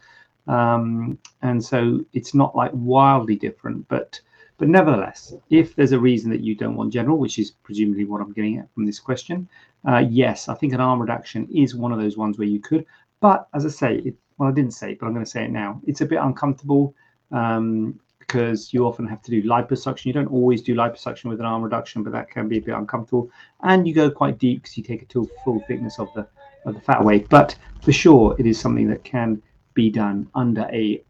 um, 0.48 1.18
and 1.42 1.64
so 1.64 2.04
it's 2.14 2.34
not 2.34 2.56
like 2.56 2.72
wildly 2.74 3.36
different. 3.36 3.88
But 3.88 4.20
but 4.58 4.68
nevertheless, 4.68 5.34
if 5.50 5.76
there's 5.76 5.92
a 5.92 6.00
reason 6.00 6.30
that 6.32 6.42
you 6.42 6.56
don't 6.56 6.76
want 6.76 6.94
general, 6.94 7.18
which 7.18 7.40
is 7.40 7.52
presumably 7.52 8.06
what 8.06 8.22
I'm 8.22 8.34
getting 8.34 8.58
at 8.58 8.74
from 8.74 8.86
this 8.86 9.00
question, 9.00 9.48
uh, 9.88 10.04
yes, 10.10 10.50
I 10.50 10.56
think 10.56 10.74
an 10.74 10.82
arm 10.82 11.00
reduction 11.00 11.48
is 11.54 11.76
one 11.76 11.92
of 11.92 12.00
those 12.00 12.18
ones 12.18 12.38
where 12.38 12.48
you 12.48 12.60
could. 12.60 12.86
But 13.20 13.48
as 13.54 13.66
I 13.66 13.70
say, 13.70 13.96
it, 13.98 14.16
well, 14.38 14.50
I 14.50 14.52
didn't 14.52 14.74
say 14.74 14.92
it, 14.92 15.00
but 15.00 15.08
I'm 15.08 15.14
going 15.14 15.26
to 15.26 15.32
say 15.32 15.46
it 15.46 15.52
now. 15.52 15.82
It's 15.86 16.02
a 16.02 16.06
bit 16.06 16.20
uncomfortable. 16.22 16.96
Um, 17.32 18.00
because 18.28 18.74
you 18.74 18.86
often 18.86 19.08
have 19.08 19.22
to 19.22 19.32
do 19.32 19.44
liposuction. 19.44 20.06
You 20.06 20.14
don't 20.14 20.32
always 20.32 20.62
do 20.62 20.74
liposuction 20.76 21.26
with 21.26 21.40
an 21.40 21.46
arm 21.46 21.62
reduction, 21.62 22.04
but 22.04 22.12
that 22.14 22.30
can 22.30 22.48
be 22.48 22.58
a 22.58 22.62
bit 22.62 22.74
uncomfortable. 22.74 23.30
And 23.62 23.88
you 23.88 23.94
go 23.94 24.10
quite 24.10 24.38
deep 24.40 24.64
because 24.64 24.78
you 24.78 24.84
take 24.84 25.04
it 25.04 25.10
to 25.10 25.30
full 25.44 25.64
thickness 25.68 26.00
of 26.00 26.12
the 26.16 26.28
of 26.66 26.74
the 26.74 26.82
fat 26.82 27.02
away. 27.02 27.20
But 27.20 27.56
for 27.82 27.92
sure, 27.92 28.36
it 28.40 28.48
is 28.48 28.60
something 28.60 28.88
that 28.88 29.04
can 29.04 29.42
be 29.76 29.90
done 29.90 30.28
under 30.34 30.64
a 30.74 31.04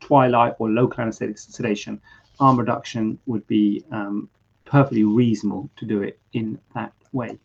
twilight 0.00 0.54
or 0.58 0.68
local 0.68 1.00
anesthetic 1.02 1.38
sedation. 1.38 2.00
Arm 2.38 2.58
reduction 2.58 3.18
would 3.26 3.46
be 3.46 3.84
um, 3.90 4.28
perfectly 4.64 5.04
reasonable 5.04 5.70
to 5.76 5.86
do 5.86 6.02
it 6.02 6.18
in 6.34 6.58
that 6.74 6.92
way. 7.12 7.38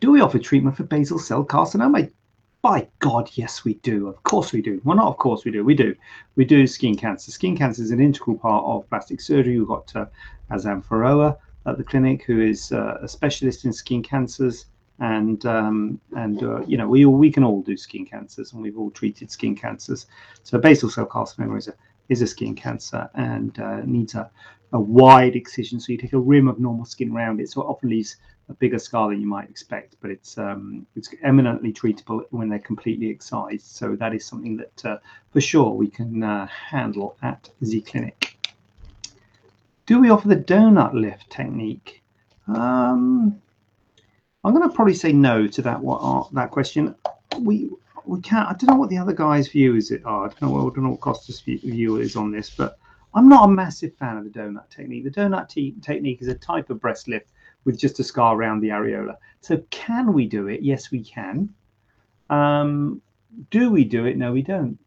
Do 0.00 0.10
we 0.10 0.20
offer 0.20 0.38
treatment 0.38 0.76
for 0.76 0.84
basal 0.84 1.18
cell 1.18 1.44
carcinoma? 1.44 2.10
By 2.62 2.86
God, 3.00 3.28
yes, 3.34 3.64
we 3.64 3.74
do. 3.74 4.06
Of 4.06 4.22
course 4.22 4.52
we 4.52 4.62
do. 4.62 4.80
Well, 4.84 4.96
not 4.96 5.08
of 5.08 5.16
course 5.16 5.44
we 5.44 5.50
do. 5.50 5.64
We 5.64 5.74
do. 5.74 5.96
We 6.36 6.44
do 6.44 6.64
skin 6.68 6.96
cancer. 6.96 7.32
Skin 7.32 7.56
cancer 7.56 7.82
is 7.82 7.90
an 7.90 8.00
integral 8.00 8.38
part 8.38 8.64
of 8.64 8.88
plastic 8.88 9.20
surgery. 9.20 9.58
We've 9.58 9.66
got 9.66 9.94
uh, 9.96 10.06
Azam 10.52 10.84
Faroa 10.84 11.36
at 11.66 11.76
the 11.76 11.82
clinic, 11.82 12.22
who 12.22 12.40
is 12.40 12.70
uh, 12.70 12.98
a 13.02 13.08
specialist 13.08 13.64
in 13.64 13.72
skin 13.72 14.00
cancers. 14.00 14.66
And 15.00 15.44
um, 15.44 16.00
and 16.16 16.40
uh, 16.44 16.60
you 16.64 16.76
know 16.78 16.86
we 16.86 17.04
we 17.04 17.32
can 17.32 17.42
all 17.42 17.62
do 17.62 17.76
skin 17.76 18.06
cancers, 18.06 18.52
and 18.52 18.62
we've 18.62 18.78
all 18.78 18.92
treated 18.92 19.32
skin 19.32 19.56
cancers. 19.56 20.06
So 20.44 20.56
basal 20.58 20.88
cell 20.88 21.06
carcinoma 21.06 21.58
is 21.58 21.66
a 21.66 21.74
is 22.10 22.22
a 22.22 22.28
skin 22.28 22.54
cancer 22.54 23.10
and 23.14 23.58
uh, 23.58 23.80
needs 23.84 24.14
a, 24.14 24.30
a 24.72 24.78
wide 24.78 25.34
excision. 25.34 25.80
So 25.80 25.90
you 25.90 25.98
take 25.98 26.12
a 26.12 26.18
rim 26.20 26.46
of 26.46 26.60
normal 26.60 26.84
skin 26.84 27.10
around 27.10 27.40
it, 27.40 27.50
so 27.50 27.62
it 27.62 27.66
often 27.66 27.88
leaves 27.90 28.18
a 28.48 28.54
bigger 28.54 28.78
scar 28.78 29.10
than 29.10 29.20
you 29.20 29.26
might 29.26 29.48
expect, 29.48 29.96
but 30.00 30.10
it's 30.10 30.36
um, 30.38 30.86
it's 30.96 31.08
eminently 31.22 31.72
treatable 31.72 32.24
when 32.30 32.48
they're 32.48 32.58
completely 32.58 33.10
excised. 33.10 33.66
So 33.66 33.96
that 33.96 34.14
is 34.14 34.24
something 34.24 34.56
that 34.56 34.84
uh, 34.84 34.98
for 35.32 35.40
sure 35.40 35.70
we 35.72 35.88
can 35.88 36.22
uh, 36.22 36.46
handle 36.46 37.16
at 37.22 37.48
Z 37.64 37.82
Clinic. 37.82 38.36
Do 39.86 40.00
we 40.00 40.10
offer 40.10 40.28
the 40.28 40.36
donut 40.36 40.94
lift 40.94 41.30
technique? 41.30 42.02
Um, 42.46 43.40
I'm 44.44 44.54
going 44.54 44.68
to 44.68 44.74
probably 44.74 44.94
say 44.94 45.12
no 45.12 45.46
to 45.46 45.62
that 45.62 45.80
what 45.80 45.98
uh, 45.98 46.28
that 46.32 46.50
question. 46.50 46.94
We 47.38 47.70
we 48.04 48.20
can't. 48.20 48.48
I 48.48 48.52
don't 48.54 48.74
know 48.74 48.80
what 48.80 48.90
the 48.90 48.98
other 48.98 49.12
guy's 49.12 49.48
view 49.48 49.76
is. 49.76 49.90
It 49.90 50.04
are. 50.04 50.26
I 50.26 50.28
don't 50.28 50.42
know. 50.42 50.58
I 50.58 50.74
don't 50.74 50.84
know 50.84 50.90
what 50.90 51.00
Costas' 51.00 51.40
view 51.40 51.96
is 51.96 52.16
on 52.16 52.32
this, 52.32 52.50
but 52.50 52.78
I'm 53.14 53.28
not 53.28 53.48
a 53.48 53.52
massive 53.52 53.94
fan 53.96 54.16
of 54.16 54.24
the 54.24 54.30
donut 54.30 54.68
technique. 54.70 55.04
The 55.04 55.10
donut 55.10 55.48
technique 55.82 56.22
is 56.22 56.28
a 56.28 56.34
type 56.34 56.70
of 56.70 56.80
breast 56.80 57.08
lift 57.08 57.31
with 57.64 57.78
just 57.78 58.00
a 58.00 58.04
scar 58.04 58.36
around 58.36 58.60
the 58.60 58.68
areola. 58.68 59.16
So 59.40 59.62
can 59.70 60.12
we 60.12 60.26
do 60.26 60.48
it? 60.48 60.62
Yes, 60.62 60.90
we 60.90 61.02
can. 61.02 61.52
Um, 62.30 63.02
do 63.50 63.70
we 63.70 63.84
do 63.84 64.04
it? 64.06 64.16
No, 64.16 64.32
we 64.32 64.42
don't. 64.42 64.78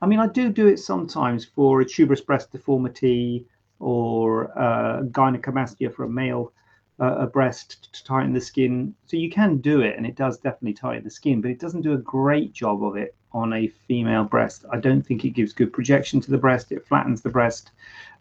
I 0.00 0.06
mean, 0.06 0.18
I 0.18 0.26
do 0.26 0.50
do 0.50 0.66
it 0.66 0.78
sometimes 0.78 1.44
for 1.44 1.80
a 1.80 1.84
tuberous 1.84 2.20
breast 2.20 2.52
deformity 2.52 3.46
or 3.78 4.56
uh, 4.58 5.02
gynecomastia 5.02 5.94
for 5.94 6.04
a 6.04 6.08
male 6.08 6.52
uh, 7.00 7.16
a 7.18 7.26
breast 7.26 7.92
to 7.92 8.04
tighten 8.04 8.32
the 8.32 8.40
skin. 8.40 8.94
So 9.06 9.16
you 9.16 9.30
can 9.30 9.58
do 9.58 9.80
it, 9.80 9.96
and 9.96 10.06
it 10.06 10.14
does 10.14 10.38
definitely 10.38 10.74
tighten 10.74 11.04
the 11.04 11.10
skin, 11.10 11.40
but 11.40 11.50
it 11.50 11.58
doesn't 11.58 11.82
do 11.82 11.94
a 11.94 11.98
great 11.98 12.52
job 12.52 12.84
of 12.84 12.96
it 12.96 13.14
on 13.32 13.52
a 13.52 13.68
female 13.88 14.24
breast. 14.24 14.64
I 14.72 14.78
don't 14.78 15.02
think 15.02 15.24
it 15.24 15.30
gives 15.30 15.52
good 15.52 15.72
projection 15.72 16.20
to 16.20 16.30
the 16.30 16.38
breast. 16.38 16.70
It 16.70 16.86
flattens 16.86 17.22
the 17.22 17.30
breast. 17.30 17.72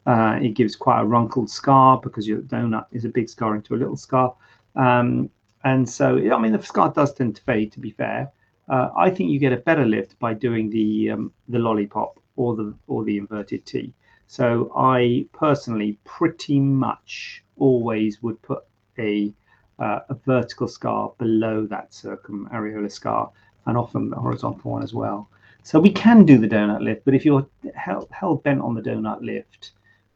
Uh, 0.06 0.38
it 0.42 0.50
gives 0.50 0.76
quite 0.76 1.02
a 1.02 1.06
wrinkled 1.06 1.50
scar 1.50 2.00
because 2.02 2.28
your 2.28 2.42
donut 2.42 2.86
is 2.92 3.06
a 3.06 3.10
big 3.10 3.30
scar 3.30 3.56
into 3.56 3.74
a 3.74 3.78
little 3.78 3.96
scar. 3.96 4.36
Um, 4.76 5.30
and 5.64 5.88
so, 5.88 6.18
I 6.18 6.38
mean, 6.38 6.52
the 6.52 6.62
scar 6.62 6.92
does 6.92 7.14
tend 7.14 7.38
to 7.38 7.42
fade, 7.44 7.72
to 7.72 7.80
be 7.80 7.92
fair. 7.92 8.30
Uh, 8.70 8.90
I 8.98 9.10
think 9.10 9.32
you 9.32 9.40
get 9.40 9.54
a 9.54 9.58
better 9.58 9.86
lift 9.86 10.18
by 10.20 10.34
doing 10.34 10.70
the 10.70 11.12
um, 11.12 11.32
the 11.50 11.60
lollipop 11.60 12.20
or 12.36 12.56
the 12.56 12.74
or 12.88 13.04
the 13.04 13.18
inverted 13.18 13.66
T. 13.66 13.94
So 14.28 14.72
I 14.76 15.26
personally 15.34 15.98
pretty 16.06 16.60
much 16.60 17.44
always 17.58 18.24
would 18.24 18.42
put 18.42 18.64
a 18.98 19.34
uh, 19.80 20.00
a 20.10 20.16
vertical 20.26 20.68
scar 20.68 21.12
below 21.18 21.66
that 21.68 21.92
circumareolar 21.92 22.92
scar, 22.92 23.32
and 23.66 23.78
often 23.78 24.10
the 24.10 24.16
horizontal 24.16 24.72
one 24.72 24.84
as 24.84 24.94
well. 24.94 25.30
So 25.64 25.80
we 25.80 25.92
can 25.92 26.26
do 26.26 26.38
the 26.38 26.48
donut 26.48 26.82
lift, 26.82 27.06
but 27.06 27.14
if 27.14 27.26
you're 27.26 27.48
hell, 27.76 28.08
hell 28.12 28.36
bent 28.36 28.62
on 28.62 28.76
the 28.76 28.82
donut 28.82 29.22
lift, 29.22 29.72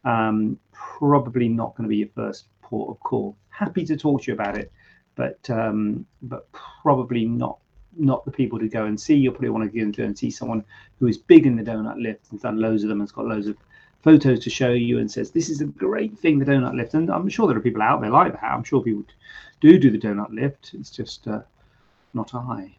um, 0.07 0.57
probably 0.71 1.49
not 1.49 1.75
going 1.75 1.83
to 1.83 1.89
be 1.89 1.97
your 1.97 2.07
first 2.15 2.45
port 2.61 2.89
of 2.89 2.99
call. 3.01 3.35
Happy 3.49 3.85
to 3.85 3.97
talk 3.97 4.23
to 4.23 4.31
you 4.31 4.33
about 4.33 4.57
it, 4.57 4.71
but 5.15 5.37
um, 5.49 6.05
but 6.21 6.49
probably 6.53 7.25
not 7.25 7.57
not 7.97 8.23
the 8.23 8.31
people 8.31 8.57
to 8.59 8.69
go 8.69 8.85
and 8.85 8.99
see. 8.99 9.15
You'll 9.15 9.33
probably 9.33 9.49
want 9.49 9.73
to 9.73 9.91
go 9.91 10.03
and, 10.03 10.17
see 10.17 10.31
someone 10.31 10.63
who 10.99 11.07
is 11.07 11.17
big 11.17 11.45
in 11.45 11.57
the 11.57 11.63
donut 11.63 12.01
lift 12.01 12.31
and 12.31 12.41
done 12.41 12.61
loads 12.61 12.83
of 12.83 12.89
them 12.89 13.01
and 13.01 13.09
has 13.09 13.11
got 13.11 13.25
loads 13.25 13.47
of 13.47 13.57
photos 14.01 14.39
to 14.39 14.49
show 14.49 14.71
you 14.71 14.99
and 14.99 15.11
says 15.11 15.31
this 15.31 15.49
is 15.49 15.59
a 15.59 15.65
great 15.65 16.17
thing 16.19 16.37
the 16.37 16.45
donut 16.45 16.75
lift 16.75 16.93
and 16.93 17.09
i'm 17.09 17.27
sure 17.27 17.47
there 17.47 17.57
are 17.57 17.61
people 17.61 17.81
out 17.81 17.99
there 17.99 18.11
like 18.11 18.31
that 18.31 18.43
i'm 18.43 18.63
sure 18.63 18.81
people 18.81 19.03
do 19.59 19.79
do 19.79 19.89
the 19.89 19.97
donut 19.97 20.31
lift 20.31 20.71
it's 20.75 20.91
just 20.91 21.27
uh, 21.27 21.41
not 22.13 22.33
i 22.35 22.71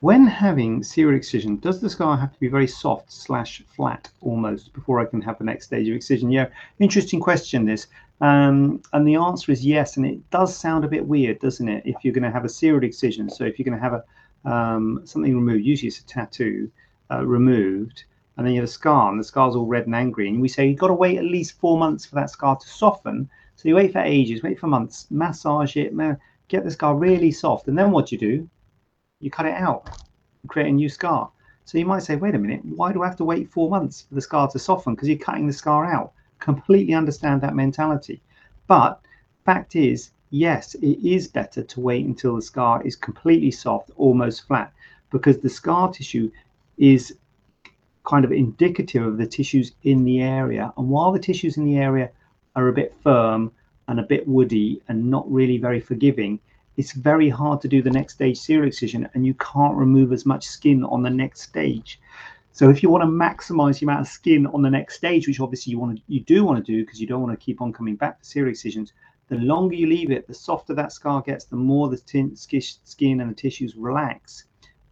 when 0.00 0.26
having 0.26 0.82
serial 0.82 1.16
excision, 1.16 1.56
does 1.58 1.80
the 1.80 1.90
scar 1.90 2.16
have 2.16 2.32
to 2.32 2.40
be 2.40 2.48
very 2.48 2.66
soft 2.66 3.12
slash 3.12 3.62
flat 3.66 4.08
almost 4.20 4.72
before 4.72 5.00
I 5.00 5.04
can 5.04 5.20
have 5.22 5.38
the 5.38 5.44
next 5.44 5.66
stage 5.66 5.88
of 5.88 5.96
excision? 5.96 6.30
Yeah, 6.30 6.48
interesting 6.78 7.20
question 7.20 7.64
this. 7.64 7.88
Um, 8.20 8.82
and 8.92 9.06
the 9.06 9.16
answer 9.16 9.52
is 9.52 9.64
yes. 9.64 9.96
And 9.96 10.06
it 10.06 10.30
does 10.30 10.56
sound 10.56 10.84
a 10.84 10.88
bit 10.88 11.06
weird, 11.06 11.40
doesn't 11.40 11.68
it? 11.68 11.82
If 11.84 11.96
you're 12.02 12.14
going 12.14 12.24
to 12.24 12.30
have 12.30 12.44
a 12.44 12.48
serial 12.48 12.84
excision, 12.84 13.28
so 13.28 13.44
if 13.44 13.58
you're 13.58 13.64
going 13.64 13.78
to 13.78 13.82
have 13.82 13.94
a 13.94 14.04
um, 14.44 15.02
something 15.04 15.34
removed, 15.34 15.64
usually 15.64 15.88
it's 15.88 15.98
a 15.98 16.06
tattoo 16.06 16.70
uh, 17.10 17.26
removed, 17.26 18.04
and 18.36 18.46
then 18.46 18.54
you 18.54 18.60
have 18.60 18.68
a 18.68 18.72
scar, 18.72 19.10
and 19.10 19.18
the 19.18 19.24
scar's 19.24 19.56
all 19.56 19.66
red 19.66 19.86
and 19.86 19.94
angry, 19.94 20.28
and 20.28 20.40
we 20.40 20.48
say 20.48 20.66
you've 20.66 20.78
got 20.78 20.88
to 20.88 20.94
wait 20.94 21.18
at 21.18 21.24
least 21.24 21.58
four 21.58 21.76
months 21.76 22.06
for 22.06 22.14
that 22.14 22.30
scar 22.30 22.56
to 22.56 22.68
soften 22.68 23.28
So 23.56 23.68
you 23.68 23.74
wait 23.74 23.92
for 23.92 23.98
ages, 23.98 24.42
wait 24.42 24.58
for 24.58 24.68
months, 24.68 25.06
massage 25.10 25.76
it, 25.76 25.92
get 26.46 26.64
the 26.64 26.70
scar 26.70 26.94
really 26.94 27.32
soft, 27.32 27.66
and 27.68 27.76
then 27.76 27.90
what 27.90 28.06
do 28.06 28.14
you 28.14 28.20
do? 28.20 28.48
You 29.20 29.30
cut 29.30 29.46
it 29.46 29.54
out, 29.54 29.90
create 30.46 30.68
a 30.68 30.72
new 30.72 30.88
scar. 30.88 31.30
So 31.64 31.76
you 31.76 31.84
might 31.84 32.02
say, 32.02 32.16
wait 32.16 32.34
a 32.34 32.38
minute, 32.38 32.64
why 32.64 32.92
do 32.92 33.02
I 33.02 33.06
have 33.08 33.16
to 33.16 33.24
wait 33.24 33.50
four 33.50 33.68
months 33.68 34.02
for 34.02 34.14
the 34.14 34.20
scar 34.20 34.48
to 34.48 34.58
soften? 34.58 34.94
Because 34.94 35.08
you're 35.08 35.18
cutting 35.18 35.46
the 35.46 35.52
scar 35.52 35.84
out. 35.84 36.12
Completely 36.38 36.94
understand 36.94 37.40
that 37.40 37.56
mentality. 37.56 38.22
But 38.68 39.00
fact 39.44 39.74
is, 39.74 40.12
yes, 40.30 40.74
it 40.76 41.04
is 41.04 41.26
better 41.26 41.62
to 41.62 41.80
wait 41.80 42.06
until 42.06 42.36
the 42.36 42.42
scar 42.42 42.82
is 42.84 42.94
completely 42.94 43.50
soft, 43.50 43.90
almost 43.96 44.46
flat, 44.46 44.72
because 45.10 45.38
the 45.38 45.48
scar 45.48 45.92
tissue 45.92 46.30
is 46.76 47.16
kind 48.04 48.24
of 48.24 48.32
indicative 48.32 49.04
of 49.04 49.18
the 49.18 49.26
tissues 49.26 49.72
in 49.82 50.04
the 50.04 50.22
area. 50.22 50.72
And 50.78 50.88
while 50.88 51.12
the 51.12 51.18
tissues 51.18 51.56
in 51.56 51.64
the 51.64 51.76
area 51.76 52.10
are 52.54 52.68
a 52.68 52.72
bit 52.72 52.94
firm 53.02 53.50
and 53.88 53.98
a 53.98 54.04
bit 54.04 54.28
woody 54.28 54.80
and 54.88 55.10
not 55.10 55.30
really 55.30 55.58
very 55.58 55.80
forgiving, 55.80 56.38
it's 56.78 56.92
very 56.92 57.28
hard 57.28 57.60
to 57.60 57.66
do 57.66 57.82
the 57.82 57.90
next 57.90 58.14
stage 58.14 58.38
serial 58.38 58.68
excision 58.68 59.08
and 59.12 59.26
you 59.26 59.34
can't 59.34 59.76
remove 59.76 60.12
as 60.12 60.24
much 60.24 60.46
skin 60.46 60.84
on 60.84 61.02
the 61.02 61.10
next 61.10 61.40
stage. 61.40 62.00
So 62.52 62.70
if 62.70 62.84
you 62.84 62.88
want 62.88 63.02
to 63.02 63.08
maximize 63.08 63.80
the 63.80 63.86
amount 63.86 64.02
of 64.02 64.06
skin 64.06 64.46
on 64.46 64.62
the 64.62 64.70
next 64.70 64.94
stage, 64.94 65.26
which 65.26 65.40
obviously 65.40 65.72
you 65.72 65.80
want 65.80 65.96
to, 65.96 66.02
you 66.06 66.20
do 66.20 66.44
want 66.44 66.64
to 66.64 66.72
do 66.72 66.84
because 66.84 67.00
you 67.00 67.08
don't 67.08 67.20
want 67.20 67.36
to 67.36 67.44
keep 67.44 67.60
on 67.60 67.72
coming 67.72 67.96
back 67.96 68.20
for 68.20 68.24
serial 68.24 68.52
excisions, 68.52 68.92
the 69.28 69.38
longer 69.38 69.74
you 69.74 69.88
leave 69.88 70.12
it, 70.12 70.28
the 70.28 70.34
softer 70.34 70.72
that 70.74 70.92
scar 70.92 71.20
gets, 71.20 71.46
the 71.46 71.56
more 71.56 71.88
the 71.88 71.96
skin 71.96 73.20
and 73.20 73.30
the 73.30 73.34
tissues 73.34 73.74
relax, 73.74 74.44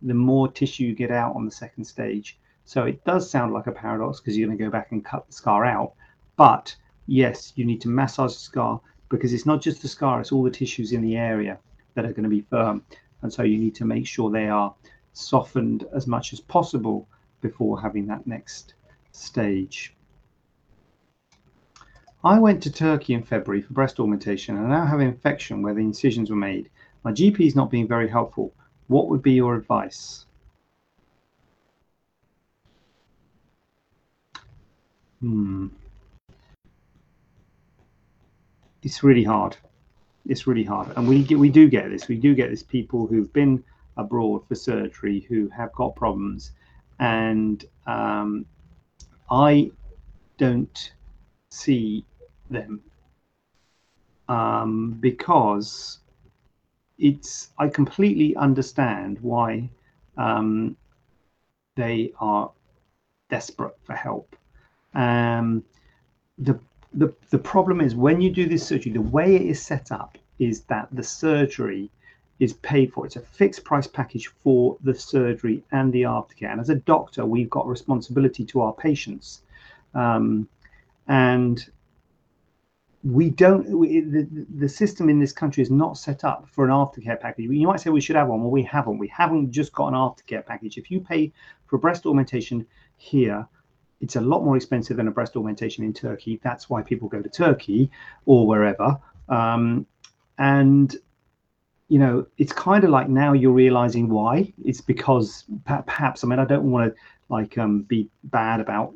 the 0.03 0.12
more 0.12 0.51
tissue 0.51 0.87
you 0.87 0.92
get 0.92 1.12
out 1.12 1.37
on 1.37 1.44
the 1.44 1.53
second 1.53 1.85
stage. 1.85 2.37
So 2.64 2.83
it 2.83 3.05
does 3.05 3.31
sound 3.31 3.53
like 3.53 3.68
a 3.68 3.72
paradox 3.72 4.18
because 4.18 4.37
you're 4.37 4.49
going 4.49 4.59
to 4.59 4.64
go 4.64 4.70
back 4.70 4.90
and 4.90 5.05
cut 5.05 5.29
the 5.29 5.33
scar 5.33 5.64
out. 5.64 5.92
But 6.37 6.75
yes, 7.07 7.53
you 7.55 7.64
need 7.64 7.81
to 7.83 7.88
massage 7.88 8.35
the 8.35 8.40
scar 8.40 8.81
because 9.09 9.33
it's 9.33 9.46
not 9.46 9.62
just 9.62 9.83
the 9.83 9.88
scar, 9.88 10.20
it's 10.20 10.33
all 10.33 10.42
the 10.42 10.51
tissues 10.51 10.90
in 10.90 11.01
the 11.01 11.16
area 11.16 11.61
that 11.96 12.04
are 12.04 12.12
going 12.12 12.22
to 12.22 12.30
be 12.30 12.42
firm. 12.42 12.85
And 13.22 13.32
so 13.32 13.42
you 13.42 13.59
need 13.59 13.74
to 13.76 13.85
make 13.85 14.06
sure 14.06 14.30
they 14.30 14.48
are 14.48 14.72
softened 15.12 15.85
as 15.92 16.06
much 16.06 16.32
as 16.32 16.40
possible 16.40 17.09
before 17.40 17.80
having 17.80 18.06
that 18.06 18.26
next 18.26 18.74
stage. 19.11 19.94
I 22.22 22.38
went 22.38 22.62
to 22.64 22.72
Turkey 22.72 23.14
in 23.14 23.22
February 23.22 23.62
for 23.62 23.72
breast 23.72 23.98
augmentation 23.98 24.56
and 24.56 24.66
I 24.66 24.78
now 24.78 24.87
have 24.87 25.00
an 25.00 25.06
infection 25.06 25.62
where 25.62 25.74
the 25.74 25.80
incisions 25.80 26.30
were 26.30 26.37
made. 26.37 26.70
My 27.02 27.12
GP 27.12 27.40
is 27.40 27.56
not 27.56 27.70
being 27.70 27.88
very 27.88 28.09
helpful. 28.09 28.52
What 28.88 29.09
would 29.09 29.22
be 29.22 29.32
your 29.32 29.54
advice? 29.54 30.26
Hmm. 35.20 35.68
It's 38.82 39.02
really 39.02 39.24
hard. 39.24 39.56
It's 40.28 40.46
really 40.46 40.64
hard, 40.64 40.92
and 40.96 41.06
we 41.08 41.22
we 41.36 41.48
do 41.48 41.68
get 41.68 41.90
this. 41.90 42.08
We 42.08 42.16
do 42.16 42.34
get 42.34 42.50
this 42.50 42.62
people 42.62 43.06
who've 43.06 43.32
been 43.32 43.62
abroad 43.96 44.46
for 44.46 44.54
surgery 44.54 45.20
who 45.28 45.48
have 45.48 45.72
got 45.72 45.94
problems, 45.96 46.52
and 46.98 47.64
um, 47.86 48.46
I 49.30 49.70
don't 50.38 50.92
see 51.50 52.04
them 52.50 52.82
um, 54.28 54.96
because 55.00 55.98
it's 56.98 57.50
I 57.58 57.68
completely 57.68 58.34
understand 58.36 59.18
why 59.20 59.70
um, 60.16 60.76
they 61.76 62.12
are 62.20 62.50
desperate 63.30 63.76
for 63.84 63.94
help. 63.94 64.34
Um, 64.94 65.62
the, 66.38 66.58
the 66.96 67.14
the 67.30 67.38
problem 67.38 67.80
is 67.80 67.94
when 67.94 68.20
you 68.20 68.30
do 68.30 68.48
this 68.48 68.66
surgery, 68.66 68.92
the 68.92 69.00
way 69.00 69.37
it 69.37 69.42
is 69.42 69.61
set 69.61 69.92
up 69.92 70.18
is 70.38 70.62
that 70.62 70.88
the 70.92 71.02
surgery 71.02 71.90
is 72.40 72.54
paid 72.54 72.92
for. 72.92 73.06
It's 73.06 73.16
a 73.16 73.20
fixed 73.20 73.64
price 73.64 73.87
package 73.87 74.28
for 74.28 74.76
the 74.82 74.94
surgery 74.94 75.62
and 75.72 75.92
the 75.92 76.02
aftercare. 76.02 76.52
And 76.52 76.61
as 76.61 76.70
a 76.70 76.74
doctor, 76.74 77.24
we've 77.24 77.48
got 77.48 77.66
responsibility 77.66 78.44
to 78.46 78.61
our 78.61 78.72
patients. 78.74 79.42
Um, 79.94 80.48
and 81.09 81.64
we 83.04 83.30
don't 83.30 83.68
we, 83.68 84.00
the, 84.00 84.26
the 84.56 84.68
system 84.68 85.09
in 85.09 85.20
this 85.20 85.32
country 85.32 85.62
is 85.62 85.70
not 85.70 85.96
set 85.96 86.24
up 86.24 86.48
for 86.50 86.64
an 86.64 86.70
aftercare 86.70 87.20
package 87.20 87.48
you 87.48 87.66
might 87.66 87.78
say 87.78 87.88
we 87.88 88.00
should 88.00 88.16
have 88.16 88.26
one 88.26 88.40
well 88.40 88.50
we 88.50 88.64
haven't 88.64 88.98
we 88.98 89.06
haven't 89.06 89.52
just 89.52 89.72
got 89.72 89.88
an 89.88 89.94
aftercare 89.94 90.44
package 90.44 90.76
if 90.76 90.90
you 90.90 91.00
pay 91.00 91.32
for 91.66 91.78
breast 91.78 92.04
augmentation 92.04 92.66
here 92.96 93.46
it's 94.00 94.16
a 94.16 94.20
lot 94.20 94.44
more 94.44 94.56
expensive 94.56 94.96
than 94.96 95.09
a 95.09 95.11
breast 95.11 95.37
augmentation 95.37 95.85
in 95.85 95.92
turkey 95.92 96.40
that's 96.42 96.68
why 96.68 96.82
people 96.82 97.09
go 97.09 97.20
to 97.20 97.28
turkey 97.28 97.90
or 98.24 98.46
wherever 98.46 98.98
um, 99.28 99.87
and 100.38 100.96
you 101.88 101.98
know 101.98 102.26
it's 102.38 102.52
kind 102.52 102.85
of 102.85 102.90
like 102.90 103.09
now 103.09 103.32
you're 103.32 103.52
realizing 103.52 104.09
why 104.09 104.52
it's 104.64 104.80
because 104.80 105.44
perhaps 105.64 106.24
i 106.24 106.26
mean 106.26 106.38
i 106.38 106.44
don't 106.44 106.70
want 106.70 106.92
to 106.92 107.00
like 107.28 107.56
um, 107.59 107.82
be 107.82 108.09
bad 108.24 108.61
about 108.61 108.92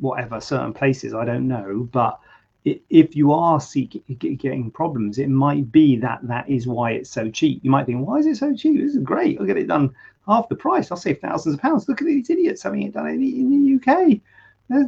whatever 0.00 0.40
certain 0.40 0.72
places 0.72 1.14
i 1.14 1.24
don't 1.24 1.48
know 1.48 1.88
but 1.90 2.20
if 2.64 3.16
you 3.16 3.32
are 3.32 3.60
seeking 3.60 4.02
getting 4.18 4.70
problems, 4.70 5.18
it 5.18 5.28
might 5.28 5.70
be 5.70 5.96
that 5.96 6.20
that 6.24 6.48
is 6.48 6.66
why 6.66 6.92
it's 6.92 7.10
so 7.10 7.30
cheap. 7.30 7.60
You 7.62 7.70
might 7.70 7.86
think, 7.86 8.06
why 8.06 8.18
is 8.18 8.26
it 8.26 8.36
so 8.36 8.54
cheap? 8.54 8.80
This 8.80 8.94
is 8.94 9.02
great. 9.02 9.38
I'll 9.38 9.46
get 9.46 9.56
it 9.56 9.68
done 9.68 9.94
half 10.28 10.48
the 10.48 10.54
price. 10.54 10.90
I'll 10.90 10.98
save 10.98 11.20
thousands 11.20 11.54
of 11.54 11.60
pounds. 11.60 11.88
Look 11.88 12.00
at 12.00 12.06
these 12.06 12.30
idiots 12.30 12.62
having 12.62 12.82
it 12.82 12.92
done 12.92 13.08
in 13.08 13.20
the, 13.20 13.40
in 13.40 13.80
the 13.80 13.92
UK. 13.92 14.20
They're 14.68 14.86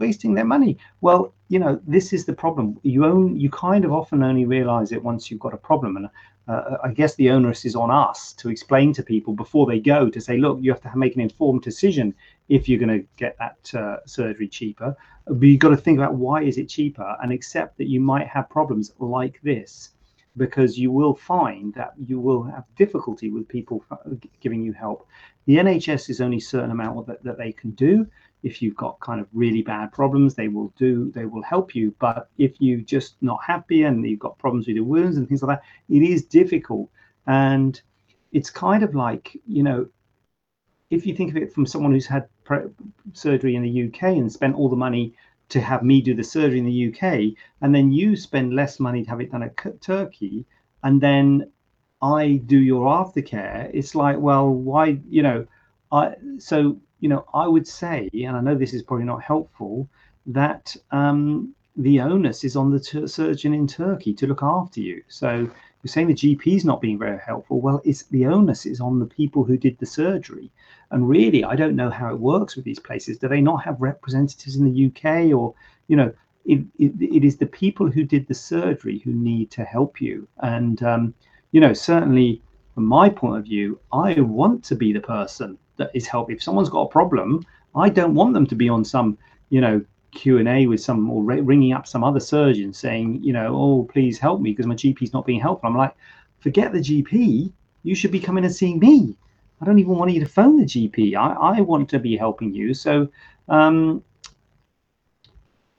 wasting 0.00 0.34
their 0.34 0.44
money. 0.44 0.78
Well, 1.00 1.32
you 1.48 1.58
know, 1.58 1.80
this 1.86 2.12
is 2.12 2.24
the 2.24 2.32
problem. 2.32 2.78
You 2.82 3.04
own, 3.04 3.38
you 3.38 3.50
kind 3.50 3.84
of 3.84 3.92
often 3.92 4.22
only 4.22 4.44
realize 4.44 4.92
it 4.92 5.02
once 5.02 5.30
you've 5.30 5.40
got 5.40 5.54
a 5.54 5.58
problem. 5.58 5.96
And 5.96 6.08
uh, 6.48 6.78
I 6.82 6.92
guess 6.92 7.14
the 7.14 7.30
onus 7.30 7.64
is 7.64 7.76
on 7.76 7.90
us 7.90 8.32
to 8.34 8.48
explain 8.48 8.92
to 8.94 9.02
people 9.02 9.32
before 9.32 9.66
they 9.66 9.78
go 9.78 10.10
to 10.10 10.20
say, 10.20 10.38
look, 10.38 10.58
you 10.60 10.72
have 10.72 10.80
to 10.82 10.96
make 10.96 11.14
an 11.14 11.20
informed 11.20 11.62
decision 11.62 12.14
if 12.48 12.68
you're 12.68 12.80
going 12.80 13.00
to 13.00 13.06
get 13.16 13.36
that 13.38 13.74
uh, 13.74 13.98
surgery 14.06 14.48
cheaper. 14.48 14.96
But 15.26 15.46
you've 15.46 15.60
got 15.60 15.70
to 15.70 15.76
think 15.76 15.98
about 15.98 16.14
why 16.14 16.42
is 16.42 16.58
it 16.58 16.68
cheaper 16.68 17.16
and 17.22 17.32
accept 17.32 17.78
that 17.78 17.86
you 17.86 18.00
might 18.00 18.26
have 18.26 18.50
problems 18.50 18.92
like 18.98 19.40
this 19.42 19.90
because 20.38 20.78
you 20.78 20.90
will 20.90 21.14
find 21.14 21.74
that 21.74 21.92
you 21.98 22.18
will 22.20 22.42
have 22.44 22.64
difficulty 22.76 23.30
with 23.30 23.48
people 23.48 23.84
uh, 23.90 23.96
giving 24.40 24.62
you 24.62 24.72
help. 24.72 25.06
The 25.46 25.56
NHS 25.56 26.08
is 26.08 26.20
only 26.20 26.38
a 26.38 26.40
certain 26.40 26.70
amount 26.70 27.06
that, 27.08 27.22
that 27.24 27.38
they 27.38 27.52
can 27.52 27.72
do. 27.72 28.06
If 28.42 28.62
you've 28.62 28.76
got 28.76 29.00
kind 29.00 29.20
of 29.20 29.26
really 29.32 29.62
bad 29.62 29.92
problems, 29.92 30.34
they 30.34 30.48
will 30.48 30.72
do, 30.78 31.10
they 31.14 31.26
will 31.26 31.42
help 31.42 31.74
you. 31.74 31.94
But 31.98 32.28
if 32.38 32.54
you're 32.60 32.80
just 32.80 33.16
not 33.20 33.40
happy 33.44 33.82
and 33.82 34.08
you've 34.08 34.20
got 34.20 34.38
problems 34.38 34.66
with 34.66 34.76
your 34.76 34.84
wounds 34.84 35.16
and 35.16 35.28
things 35.28 35.42
like 35.42 35.58
that, 35.58 35.94
it 35.94 36.02
is 36.02 36.24
difficult. 36.24 36.88
And 37.26 37.80
it's 38.32 38.50
kind 38.50 38.82
of 38.82 38.94
like, 38.94 39.36
you 39.46 39.62
know, 39.62 39.88
if 40.90 41.04
you 41.04 41.14
think 41.14 41.30
of 41.30 41.36
it 41.36 41.52
from 41.52 41.66
someone 41.66 41.92
who's 41.92 42.06
had 42.06 42.28
surgery 43.12 43.56
in 43.56 43.62
the 43.62 43.88
UK 43.88 44.02
and 44.04 44.32
spent 44.32 44.54
all 44.54 44.68
the 44.68 44.76
money 44.76 45.14
to 45.48 45.60
have 45.60 45.82
me 45.82 46.00
do 46.00 46.14
the 46.14 46.24
surgery 46.24 46.58
in 46.58 46.66
the 46.66 46.88
UK, 46.88 47.34
and 47.60 47.74
then 47.74 47.90
you 47.90 48.16
spend 48.16 48.54
less 48.54 48.78
money 48.78 49.04
to 49.04 49.10
have 49.10 49.20
it 49.20 49.32
done 49.32 49.42
at 49.42 49.80
Turkey, 49.80 50.44
and 50.82 51.00
then 51.00 51.50
I 52.00 52.40
do 52.46 52.58
your 52.58 52.86
aftercare, 52.86 53.70
it's 53.72 53.94
like, 53.94 54.18
well, 54.18 54.48
why, 54.48 54.98
you 55.08 55.22
know, 55.22 55.46
I 55.90 56.14
so 56.38 56.78
you 57.00 57.08
know, 57.08 57.24
I 57.32 57.46
would 57.46 57.66
say, 57.66 58.08
and 58.12 58.36
I 58.36 58.40
know 58.40 58.54
this 58.54 58.74
is 58.74 58.82
probably 58.82 59.06
not 59.06 59.22
helpful, 59.22 59.88
that 60.26 60.76
um, 60.90 61.54
the 61.76 62.00
onus 62.00 62.44
is 62.44 62.56
on 62.56 62.70
the 62.70 62.80
t- 62.80 63.06
surgeon 63.06 63.54
in 63.54 63.66
Turkey 63.66 64.12
to 64.14 64.26
look 64.26 64.42
after 64.42 64.80
you. 64.80 65.02
So 65.08 65.48
you're 65.82 65.90
saying 65.90 66.08
the 66.08 66.14
GP 66.14 66.56
is 66.56 66.64
not 66.64 66.80
being 66.80 66.98
very 66.98 67.18
helpful. 67.18 67.60
Well, 67.60 67.80
it's 67.84 68.02
the 68.04 68.26
onus 68.26 68.66
is 68.66 68.80
on 68.80 68.98
the 68.98 69.06
people 69.06 69.44
who 69.44 69.56
did 69.56 69.78
the 69.78 69.86
surgery. 69.86 70.50
And 70.90 71.08
really, 71.08 71.44
I 71.44 71.54
don't 71.54 71.76
know 71.76 71.90
how 71.90 72.12
it 72.12 72.18
works 72.18 72.56
with 72.56 72.64
these 72.64 72.80
places. 72.80 73.18
Do 73.18 73.28
they 73.28 73.40
not 73.40 73.62
have 73.62 73.80
representatives 73.80 74.56
in 74.56 74.64
the 74.64 74.86
UK, 74.86 75.32
or 75.32 75.54
you 75.86 75.96
know, 75.96 76.12
it, 76.44 76.60
it, 76.78 76.92
it 77.00 77.24
is 77.24 77.36
the 77.36 77.46
people 77.46 77.90
who 77.90 78.02
did 78.02 78.26
the 78.26 78.34
surgery 78.34 78.98
who 78.98 79.12
need 79.12 79.50
to 79.52 79.64
help 79.64 80.00
you. 80.00 80.26
And 80.38 80.82
um, 80.82 81.14
you 81.52 81.60
know, 81.60 81.72
certainly 81.72 82.42
from 82.74 82.86
my 82.86 83.08
point 83.08 83.38
of 83.38 83.44
view, 83.44 83.78
I 83.92 84.20
want 84.20 84.64
to 84.64 84.74
be 84.74 84.92
the 84.92 85.00
person 85.00 85.58
that 85.76 85.90
is 85.94 86.06
help. 86.06 86.30
If 86.30 86.42
someone's 86.42 86.68
got 86.68 86.82
a 86.82 86.88
problem, 86.88 87.44
I 87.74 87.88
don't 87.88 88.14
want 88.14 88.34
them 88.34 88.46
to 88.46 88.54
be 88.54 88.68
on 88.68 88.84
some, 88.84 89.18
you 89.50 89.60
know, 89.60 89.84
Q 90.12 90.38
and 90.38 90.48
A 90.48 90.66
with 90.66 90.80
some 90.80 91.10
or 91.10 91.22
ringing 91.22 91.72
up 91.72 91.86
some 91.86 92.04
other 92.04 92.20
surgeon 92.20 92.72
saying, 92.72 93.22
you 93.22 93.32
know, 93.32 93.54
oh 93.54 93.88
please 93.92 94.18
help 94.18 94.40
me 94.40 94.50
because 94.50 94.66
my 94.66 94.74
GP 94.74 95.02
is 95.02 95.12
not 95.12 95.26
being 95.26 95.40
helpful. 95.40 95.68
I'm 95.68 95.76
like, 95.76 95.94
forget 96.40 96.72
the 96.72 96.80
GP. 96.80 97.52
You 97.82 97.94
should 97.94 98.10
be 98.10 98.20
coming 98.20 98.44
and 98.44 98.54
seeing 98.54 98.78
me. 98.78 99.16
I 99.60 99.64
don't 99.64 99.78
even 99.78 99.96
want 99.96 100.12
you 100.12 100.20
to 100.20 100.26
phone 100.26 100.58
the 100.58 100.64
GP. 100.64 101.16
I, 101.16 101.58
I 101.58 101.60
want 101.60 101.88
to 101.90 101.98
be 101.98 102.16
helping 102.16 102.54
you. 102.54 102.74
So, 102.74 103.08
um, 103.48 104.02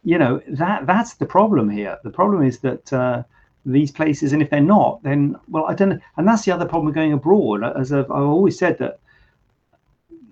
you 0.04 0.18
know, 0.18 0.42
that 0.48 0.86
that's 0.86 1.16
the 1.16 1.26
problem 1.26 1.70
here. 1.70 1.98
The 2.04 2.10
problem 2.10 2.44
is 2.44 2.60
that 2.60 2.92
uh, 2.92 3.24
these 3.66 3.92
places, 3.92 4.34
and 4.34 4.42
if 4.42 4.50
they're 4.50 4.62
not, 4.62 5.02
then 5.04 5.36
well, 5.50 5.66
I 5.66 5.74
don't 5.74 5.90
know. 5.90 6.00
And 6.18 6.28
that's 6.28 6.46
the 6.46 6.52
other 6.52 6.66
problem 6.66 6.88
with 6.88 6.96
going 6.96 7.14
abroad. 7.14 7.64
As 7.64 7.92
I've, 7.92 8.10
I've 8.12 8.24
always 8.24 8.58
said 8.58 8.78
that 8.80 9.00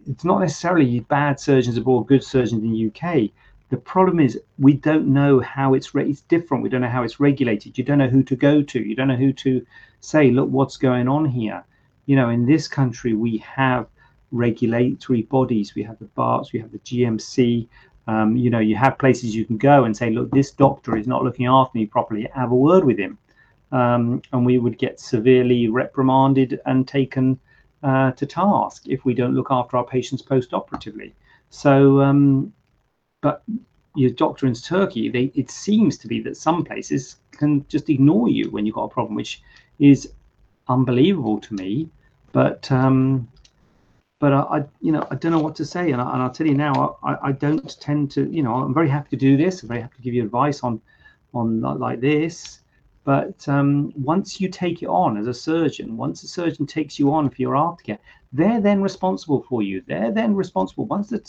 it's 0.07 0.23
not 0.23 0.39
necessarily 0.39 1.01
bad 1.01 1.39
surgeons 1.39 1.77
abroad, 1.77 2.07
good 2.07 2.23
surgeons 2.23 2.63
in 2.63 2.71
the 2.71 2.87
UK. 2.87 3.31
The 3.69 3.77
problem 3.77 4.19
is 4.19 4.39
we 4.57 4.73
don't 4.73 5.07
know 5.07 5.39
how 5.41 5.73
it's 5.73 5.93
re- 5.93 6.09
it's 6.09 6.21
different. 6.21 6.63
We 6.63 6.69
don't 6.69 6.81
know 6.81 6.89
how 6.89 7.03
it's 7.03 7.19
regulated. 7.19 7.77
You 7.77 7.83
don't 7.83 7.97
know 7.97 8.07
who 8.07 8.23
to 8.23 8.35
go 8.35 8.61
to. 8.61 8.79
You 8.79 8.95
don't 8.95 9.09
know 9.09 9.15
who 9.15 9.33
to 9.33 9.65
say, 9.99 10.31
look, 10.31 10.49
what's 10.49 10.77
going 10.77 11.07
on 11.07 11.25
here. 11.25 11.63
You 12.05 12.15
know, 12.15 12.29
in 12.29 12.45
this 12.45 12.67
country 12.67 13.13
we 13.13 13.37
have 13.39 13.87
regulatory 14.31 15.23
bodies. 15.23 15.75
We 15.75 15.83
have 15.83 15.99
the 15.99 16.05
BARTs, 16.05 16.53
we 16.53 16.59
have 16.59 16.71
the 16.71 16.79
GMC. 16.79 17.67
Um, 18.07 18.37
you 18.37 18.49
know, 18.49 18.59
you 18.59 18.77
have 18.77 18.97
places 18.97 19.35
you 19.35 19.43
can 19.43 19.57
go 19.57 19.83
and 19.83 19.95
say, 19.95 20.09
look, 20.11 20.31
this 20.31 20.51
doctor 20.51 20.95
is 20.95 21.07
not 21.07 21.23
looking 21.23 21.45
after 21.45 21.77
me 21.77 21.85
properly. 21.85 22.27
Have 22.33 22.51
a 22.51 22.55
word 22.55 22.85
with 22.85 22.97
him. 22.97 23.17
Um, 23.73 24.21
and 24.31 24.45
we 24.45 24.59
would 24.59 24.77
get 24.77 24.99
severely 25.01 25.67
reprimanded 25.67 26.61
and 26.65 26.87
taken 26.87 27.37
uh, 27.83 28.11
to 28.11 28.25
task 28.25 28.83
if 28.87 29.03
we 29.03 29.13
don't 29.13 29.35
look 29.35 29.47
after 29.51 29.75
our 29.75 29.83
patients 29.83 30.21
post-operatively. 30.21 31.13
So, 31.49 32.01
um, 32.01 32.53
but 33.21 33.43
your 33.95 34.11
doctor 34.11 34.45
in 34.45 34.53
Turkey, 34.53 35.09
they, 35.09 35.31
it 35.33 35.49
seems 35.49 35.97
to 35.97 36.07
be 36.07 36.21
that 36.21 36.37
some 36.37 36.63
places 36.63 37.17
can 37.31 37.65
just 37.67 37.89
ignore 37.89 38.29
you 38.29 38.49
when 38.51 38.65
you've 38.65 38.75
got 38.75 38.83
a 38.83 38.89
problem, 38.89 39.15
which 39.15 39.41
is 39.79 40.11
unbelievable 40.67 41.39
to 41.39 41.53
me. 41.53 41.89
But 42.31 42.71
um, 42.71 43.27
but 44.19 44.33
I, 44.33 44.39
I, 44.39 44.57
you 44.81 44.91
know 44.91 45.07
I 45.09 45.15
don't 45.15 45.31
know 45.31 45.39
what 45.39 45.55
to 45.55 45.65
say, 45.65 45.91
and, 45.91 46.01
I, 46.01 46.21
will 46.21 46.29
tell 46.29 46.47
you 46.47 46.55
now, 46.55 46.97
I, 47.03 47.29
I 47.29 47.31
don't 47.31 47.79
tend 47.79 48.11
to, 48.11 48.29
you 48.31 48.43
know, 48.43 48.53
I'm 48.53 48.73
very 48.73 48.89
happy 48.89 49.09
to 49.11 49.15
do 49.15 49.37
this. 49.37 49.61
I'm 49.63 49.69
very 49.69 49.81
happy 49.81 49.95
to 49.97 50.01
give 50.01 50.13
you 50.13 50.23
advice 50.23 50.61
on 50.63 50.81
on 51.33 51.61
like 51.61 51.99
this. 51.99 52.61
But 53.03 53.47
um, 53.47 53.93
once 53.95 54.41
you 54.41 54.49
take 54.49 54.83
it 54.83 54.87
on 54.87 55.17
as 55.17 55.27
a 55.27 55.33
surgeon, 55.33 55.95
once 55.95 56.23
a 56.23 56.27
surgeon 56.27 56.67
takes 56.67 56.99
you 56.99 57.13
on 57.13 57.29
for 57.29 57.41
your 57.41 57.53
aftercare, 57.53 57.99
they're 58.33 58.59
then 58.59 58.81
responsible 58.81 59.43
for 59.47 59.63
you. 59.63 59.81
They're 59.87 60.11
then 60.11 60.35
responsible 60.35 60.85
once 60.85 61.09
the 61.09 61.21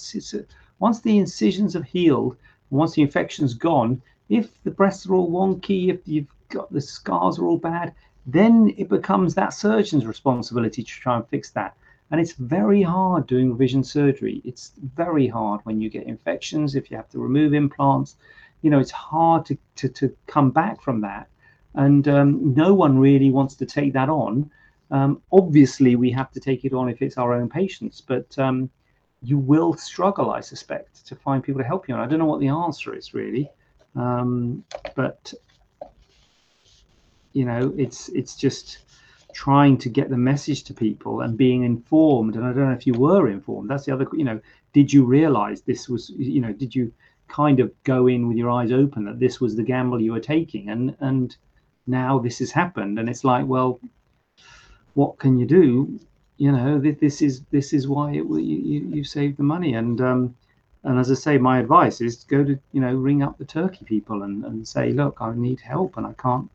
once 0.78 1.00
the 1.00 1.18
incisions 1.18 1.74
have 1.74 1.84
healed, 1.84 2.36
once 2.70 2.94
the 2.94 3.02
infection's 3.02 3.54
gone. 3.54 4.00
If 4.28 4.62
the 4.62 4.70
breasts 4.70 5.06
are 5.06 5.14
all 5.14 5.30
wonky, 5.30 5.88
if 5.88 6.00
you've 6.06 6.32
got 6.50 6.72
the 6.72 6.80
scars 6.80 7.38
are 7.38 7.46
all 7.46 7.58
bad, 7.58 7.94
then 8.26 8.74
it 8.76 8.88
becomes 8.88 9.34
that 9.34 9.54
surgeon's 9.54 10.06
responsibility 10.06 10.82
to 10.82 10.90
try 10.90 11.16
and 11.16 11.26
fix 11.28 11.50
that. 11.52 11.74
And 12.10 12.20
it's 12.20 12.32
very 12.32 12.82
hard 12.82 13.26
doing 13.26 13.50
revision 13.50 13.84
surgery. 13.84 14.40
It's 14.44 14.72
very 14.96 15.26
hard 15.26 15.60
when 15.64 15.80
you 15.80 15.90
get 15.90 16.06
infections, 16.06 16.74
if 16.74 16.90
you 16.90 16.96
have 16.96 17.10
to 17.10 17.18
remove 17.18 17.54
implants. 17.54 18.16
You 18.62 18.70
know, 18.70 18.78
it's 18.78 18.90
hard 18.90 19.46
to, 19.46 19.58
to, 19.76 19.88
to 19.88 20.16
come 20.26 20.50
back 20.50 20.80
from 20.80 21.00
that. 21.02 21.28
And 21.74 22.08
um, 22.08 22.54
no 22.54 22.74
one 22.74 22.98
really 22.98 23.30
wants 23.30 23.54
to 23.56 23.66
take 23.66 23.92
that 23.92 24.08
on. 24.08 24.50
Um, 24.90 25.22
obviously, 25.32 25.96
we 25.96 26.10
have 26.12 26.30
to 26.32 26.40
take 26.40 26.64
it 26.64 26.72
on 26.72 26.88
if 26.88 27.02
it's 27.02 27.18
our 27.18 27.34
own 27.34 27.48
patients, 27.48 28.00
but 28.00 28.38
um, 28.38 28.70
you 29.22 29.38
will 29.38 29.74
struggle, 29.74 30.30
I 30.30 30.40
suspect, 30.40 31.06
to 31.06 31.16
find 31.16 31.42
people 31.42 31.60
to 31.60 31.66
help 31.66 31.88
you. 31.88 31.94
And 31.94 32.02
I 32.02 32.06
don't 32.06 32.18
know 32.18 32.26
what 32.26 32.40
the 32.40 32.48
answer 32.48 32.94
is 32.94 33.14
really, 33.14 33.50
um, 33.96 34.64
but 34.94 35.32
you 37.32 37.44
know, 37.44 37.74
it's 37.76 38.08
it's 38.10 38.36
just 38.36 38.78
trying 39.32 39.78
to 39.78 39.88
get 39.88 40.10
the 40.10 40.16
message 40.16 40.64
to 40.64 40.74
people 40.74 41.20
and 41.20 41.36
being 41.36 41.62
informed. 41.62 42.34
And 42.36 42.44
I 42.44 42.52
don't 42.52 42.68
know 42.68 42.72
if 42.72 42.86
you 42.86 42.94
were 42.94 43.28
informed. 43.28 43.70
That's 43.70 43.84
the 43.84 43.92
other, 43.92 44.06
you 44.12 44.24
know, 44.24 44.40
did 44.72 44.92
you 44.92 45.04
realize 45.04 45.60
this 45.60 45.88
was, 45.88 46.10
you 46.10 46.40
know, 46.40 46.52
did 46.52 46.74
you 46.74 46.92
kind 47.28 47.60
of 47.60 47.70
go 47.84 48.06
in 48.06 48.26
with 48.26 48.36
your 48.36 48.50
eyes 48.50 48.72
open 48.72 49.04
that 49.04 49.20
this 49.20 49.40
was 49.40 49.54
the 49.54 49.62
gamble 49.62 50.00
you 50.00 50.12
were 50.12 50.20
taking? 50.20 50.70
And, 50.70 50.96
and 51.00 51.36
now 51.86 52.18
this 52.18 52.38
has 52.38 52.50
happened. 52.50 52.98
And 52.98 53.08
it's 53.08 53.22
like, 53.22 53.46
well, 53.46 53.80
what 54.94 55.18
can 55.18 55.38
you 55.38 55.46
do? 55.46 56.00
You 56.38 56.52
know, 56.52 56.78
this 56.78 57.20
is, 57.20 57.42
this 57.50 57.72
is 57.72 57.86
why 57.86 58.12
it, 58.12 58.24
you, 58.24 58.88
you 58.94 59.04
saved 59.04 59.36
the 59.36 59.42
money. 59.42 59.74
And, 59.74 60.00
um, 60.00 60.34
and 60.84 60.98
as 60.98 61.10
I 61.10 61.14
say, 61.14 61.36
my 61.38 61.58
advice 61.58 62.00
is 62.00 62.16
to 62.18 62.26
go 62.28 62.44
to, 62.44 62.58
you 62.72 62.80
know, 62.80 62.94
ring 62.94 63.22
up 63.22 63.36
the 63.38 63.44
Turkey 63.44 63.84
people 63.84 64.22
and, 64.22 64.44
and 64.44 64.66
say, 64.66 64.92
look, 64.92 65.18
I 65.20 65.34
need 65.34 65.60
help 65.60 65.96
and 65.96 66.06
I 66.06 66.12
can't 66.12 66.48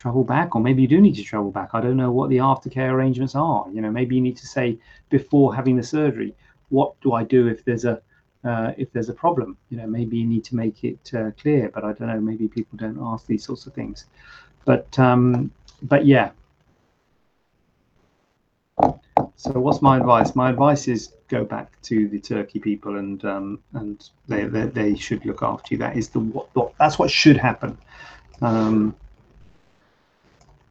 travel 0.00 0.24
back, 0.24 0.56
or 0.56 0.62
maybe 0.62 0.82
you 0.82 0.88
do 0.88 1.00
need 1.00 1.14
to 1.14 1.22
travel 1.22 1.50
back. 1.50 1.70
I 1.74 1.80
don't 1.80 1.98
know 1.98 2.10
what 2.10 2.30
the 2.30 2.38
aftercare 2.38 2.90
arrangements 2.90 3.34
are. 3.34 3.66
You 3.70 3.82
know, 3.82 3.90
maybe 3.90 4.16
you 4.16 4.22
need 4.22 4.38
to 4.38 4.46
say 4.46 4.78
before 5.10 5.54
having 5.54 5.76
the 5.76 5.82
surgery, 5.82 6.34
what 6.70 6.98
do 7.02 7.12
I 7.12 7.22
do 7.22 7.46
if 7.48 7.64
there's 7.64 7.84
a 7.84 8.00
uh, 8.42 8.72
if 8.78 8.90
there's 8.92 9.10
a 9.10 9.12
problem? 9.12 9.58
You 9.68 9.76
know, 9.76 9.86
maybe 9.86 10.16
you 10.16 10.26
need 10.26 10.44
to 10.44 10.56
make 10.56 10.82
it 10.82 11.10
uh, 11.14 11.32
clear. 11.32 11.68
But 11.68 11.84
I 11.84 11.92
don't 11.92 12.08
know. 12.08 12.20
Maybe 12.20 12.48
people 12.48 12.78
don't 12.78 12.98
ask 12.98 13.26
these 13.26 13.44
sorts 13.44 13.66
of 13.66 13.74
things. 13.74 14.06
But 14.64 14.98
um, 14.98 15.52
but 15.82 16.06
yeah. 16.06 16.30
So 19.36 19.52
what's 19.52 19.82
my 19.82 19.98
advice? 19.98 20.34
My 20.34 20.50
advice 20.50 20.88
is 20.88 21.14
go 21.28 21.44
back 21.44 21.80
to 21.82 22.08
the 22.08 22.20
Turkey 22.20 22.58
people 22.58 22.98
and 22.98 23.24
um, 23.24 23.58
and 23.74 24.08
they, 24.28 24.44
they, 24.44 24.66
they 24.66 24.96
should 24.96 25.24
look 25.24 25.42
after 25.42 25.74
you. 25.74 25.78
That 25.78 25.96
is 25.96 26.08
the 26.08 26.20
what, 26.20 26.54
what 26.54 26.72
that's 26.78 26.98
what 26.98 27.10
should 27.10 27.36
happen. 27.36 27.78
Um, 28.42 28.94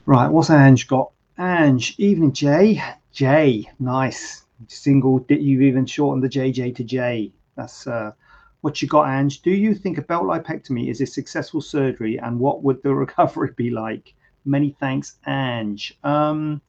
Right, 0.09 0.27
what's 0.27 0.49
Ange 0.49 0.87
got? 0.87 1.11
Ange, 1.37 1.93
evening 1.99 2.33
Jay. 2.33 2.81
Jay, 3.11 3.69
nice. 3.79 4.41
Single, 4.67 5.23
you've 5.29 5.61
even 5.61 5.85
shortened 5.85 6.23
the 6.23 6.27
JJ 6.27 6.75
to 6.77 6.83
J. 6.83 7.31
That's 7.55 7.85
uh, 7.85 8.13
what 8.61 8.81
you 8.81 8.87
got, 8.87 9.07
Ange. 9.07 9.43
Do 9.43 9.51
you 9.51 9.75
think 9.75 9.99
a 9.99 10.01
belt 10.01 10.23
lipectomy 10.23 10.89
is 10.89 10.99
a 10.99 11.05
successful 11.05 11.61
surgery 11.61 12.17
and 12.17 12.39
what 12.39 12.63
would 12.63 12.81
the 12.81 12.91
recovery 13.05 13.51
be 13.55 13.69
like? 13.69 14.15
Many 14.45 14.75
thanks, 14.79 15.17
Ange. 15.27 15.95
Um, 16.03 16.59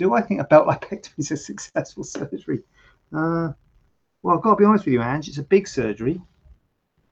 do 0.00 0.14
I 0.14 0.22
think 0.22 0.40
a 0.40 0.44
belt 0.44 0.66
lipectomy 0.66 1.18
is 1.18 1.30
a 1.30 1.36
successful 1.36 2.04
surgery? 2.04 2.60
Uh, 3.12 3.52
well, 4.22 4.34
I've 4.34 4.42
got 4.42 4.52
to 4.52 4.56
be 4.56 4.64
honest 4.64 4.86
with 4.86 4.94
you, 4.94 5.02
Ange. 5.02 5.28
It's 5.28 5.36
a 5.36 5.42
big 5.42 5.68
surgery. 5.68 6.18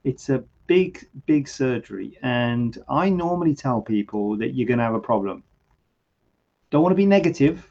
It's 0.03 0.29
a 0.29 0.43
big, 0.65 1.07
big 1.27 1.47
surgery. 1.47 2.17
And 2.23 2.75
I 2.89 3.09
normally 3.09 3.53
tell 3.53 3.79
people 3.79 4.37
that 4.37 4.55
you're 4.55 4.67
going 4.67 4.79
to 4.79 4.83
have 4.83 4.95
a 4.95 4.99
problem 4.99 5.43
don't 6.71 6.83
want 6.83 6.91
to 6.91 6.97
be 6.97 7.05
negative, 7.05 7.67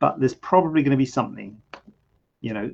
but 0.00 0.18
there's 0.18 0.34
probably 0.34 0.82
going 0.82 0.90
to 0.90 0.96
be 0.96 1.06
something, 1.06 1.60
you 2.40 2.52
know, 2.52 2.70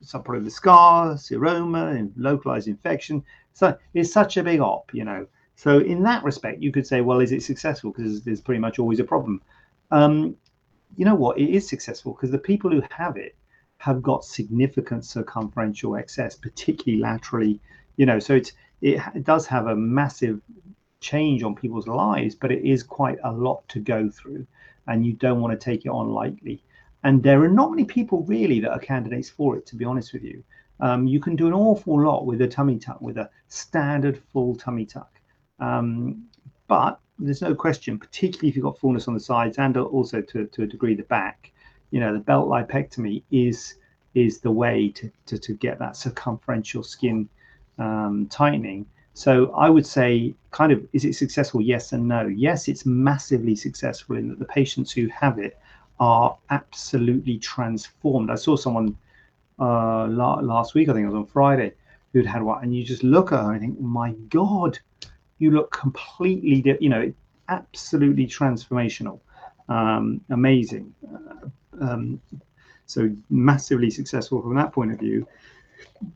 some 0.00 0.22
probably 0.22 0.44
the 0.44 0.50
scar, 0.50 1.14
seroma, 1.14 1.96
and 1.98 2.12
localized 2.16 2.68
infection. 2.68 3.22
So 3.52 3.76
it's 3.94 4.12
such 4.12 4.36
a 4.36 4.42
big 4.42 4.60
op, 4.60 4.92
you 4.94 5.04
know. 5.04 5.26
So 5.54 5.78
in 5.78 6.02
that 6.04 6.24
respect, 6.24 6.62
you 6.62 6.72
could 6.72 6.86
say, 6.86 7.00
well, 7.00 7.20
is 7.20 7.32
it 7.32 7.42
successful? 7.42 7.90
Because 7.90 8.22
there's 8.22 8.40
pretty 8.40 8.60
much 8.60 8.78
always 8.78 9.00
a 9.00 9.04
problem. 9.04 9.42
Um, 9.90 10.36
you 10.94 11.04
know 11.04 11.14
what? 11.14 11.38
It 11.38 11.50
is 11.50 11.68
successful 11.68 12.12
because 12.12 12.30
the 12.30 12.38
people 12.38 12.70
who 12.70 12.82
have 12.90 13.16
it 13.16 13.36
have 13.78 14.02
got 14.02 14.24
significant 14.24 15.04
circumferential 15.04 15.96
excess, 15.96 16.36
particularly 16.36 17.02
laterally. 17.02 17.60
You 17.96 18.06
know, 18.06 18.18
so 18.18 18.34
it's 18.34 18.52
it, 18.80 19.00
it 19.14 19.24
does 19.24 19.46
have 19.46 19.66
a 19.66 19.76
massive 19.76 20.40
change 21.00 21.42
on 21.42 21.54
people's 21.54 21.86
lives, 21.86 22.34
but 22.34 22.52
it 22.52 22.64
is 22.64 22.82
quite 22.82 23.18
a 23.24 23.32
lot 23.32 23.66
to 23.68 23.80
go 23.80 24.10
through 24.10 24.46
and 24.86 25.04
you 25.04 25.12
don't 25.12 25.40
want 25.40 25.58
to 25.58 25.64
take 25.64 25.84
it 25.84 25.90
on 25.90 26.10
lightly. 26.10 26.62
And 27.04 27.22
there 27.22 27.42
are 27.42 27.48
not 27.48 27.70
many 27.70 27.84
people 27.84 28.24
really 28.24 28.60
that 28.60 28.70
are 28.70 28.78
candidates 28.78 29.28
for 29.28 29.56
it, 29.56 29.66
to 29.66 29.76
be 29.76 29.84
honest 29.84 30.12
with 30.12 30.22
you. 30.22 30.42
Um, 30.80 31.06
you 31.06 31.20
can 31.20 31.36
do 31.36 31.46
an 31.46 31.52
awful 31.52 32.02
lot 32.02 32.26
with 32.26 32.40
a 32.42 32.48
tummy 32.48 32.78
tuck, 32.78 33.00
with 33.00 33.16
a 33.16 33.30
standard 33.48 34.20
full 34.32 34.56
tummy 34.56 34.84
tuck. 34.84 35.20
Um, 35.58 36.26
but 36.68 37.00
there's 37.18 37.42
no 37.42 37.54
question, 37.54 37.98
particularly 37.98 38.48
if 38.48 38.56
you've 38.56 38.64
got 38.64 38.78
fullness 38.78 39.08
on 39.08 39.14
the 39.14 39.20
sides 39.20 39.58
and 39.58 39.76
also 39.76 40.20
to, 40.20 40.46
to 40.46 40.62
a 40.62 40.66
degree 40.66 40.94
the 40.94 41.02
back, 41.04 41.52
you 41.90 42.00
know, 42.00 42.12
the 42.12 42.20
belt 42.20 42.48
lipectomy 42.48 43.22
is 43.30 43.74
is 44.14 44.40
the 44.40 44.50
way 44.50 44.88
to, 44.88 45.10
to, 45.26 45.38
to 45.38 45.52
get 45.52 45.78
that 45.78 45.94
circumferential 45.94 46.82
skin 46.82 47.28
um, 47.78 48.26
tightening 48.30 48.86
so 49.16 49.50
I 49.52 49.70
would 49.70 49.86
say, 49.86 50.34
kind 50.50 50.72
of, 50.72 50.86
is 50.92 51.06
it 51.06 51.14
successful? 51.14 51.62
Yes 51.62 51.94
and 51.94 52.06
no. 52.06 52.26
Yes, 52.26 52.68
it's 52.68 52.84
massively 52.84 53.56
successful 53.56 54.16
in 54.16 54.28
that 54.28 54.38
the 54.38 54.44
patients 54.44 54.92
who 54.92 55.06
have 55.06 55.38
it 55.38 55.58
are 55.98 56.36
absolutely 56.50 57.38
transformed. 57.38 58.30
I 58.30 58.34
saw 58.34 58.56
someone 58.56 58.94
uh, 59.58 60.06
la- 60.08 60.40
last 60.40 60.74
week, 60.74 60.90
I 60.90 60.92
think 60.92 61.04
it 61.04 61.08
was 61.08 61.14
on 61.14 61.24
Friday, 61.24 61.72
who'd 62.12 62.26
had 62.26 62.42
one, 62.42 62.62
and 62.62 62.76
you 62.76 62.84
just 62.84 63.02
look 63.02 63.32
at 63.32 63.42
her 63.42 63.52
and 63.52 63.60
think, 63.62 63.80
my 63.80 64.12
God, 64.28 64.78
you 65.38 65.50
look 65.50 65.70
completely, 65.72 66.62
di-, 66.62 66.78
you 66.80 66.88
know, 66.88 67.12
absolutely 67.48 68.26
transformational, 68.26 69.20
um, 69.68 70.20
amazing. 70.30 70.92
Uh, 71.12 71.48
um, 71.80 72.20
so 72.86 73.10
massively 73.30 73.90
successful 73.90 74.40
from 74.40 74.54
that 74.54 74.72
point 74.72 74.92
of 74.92 74.98
view 74.98 75.26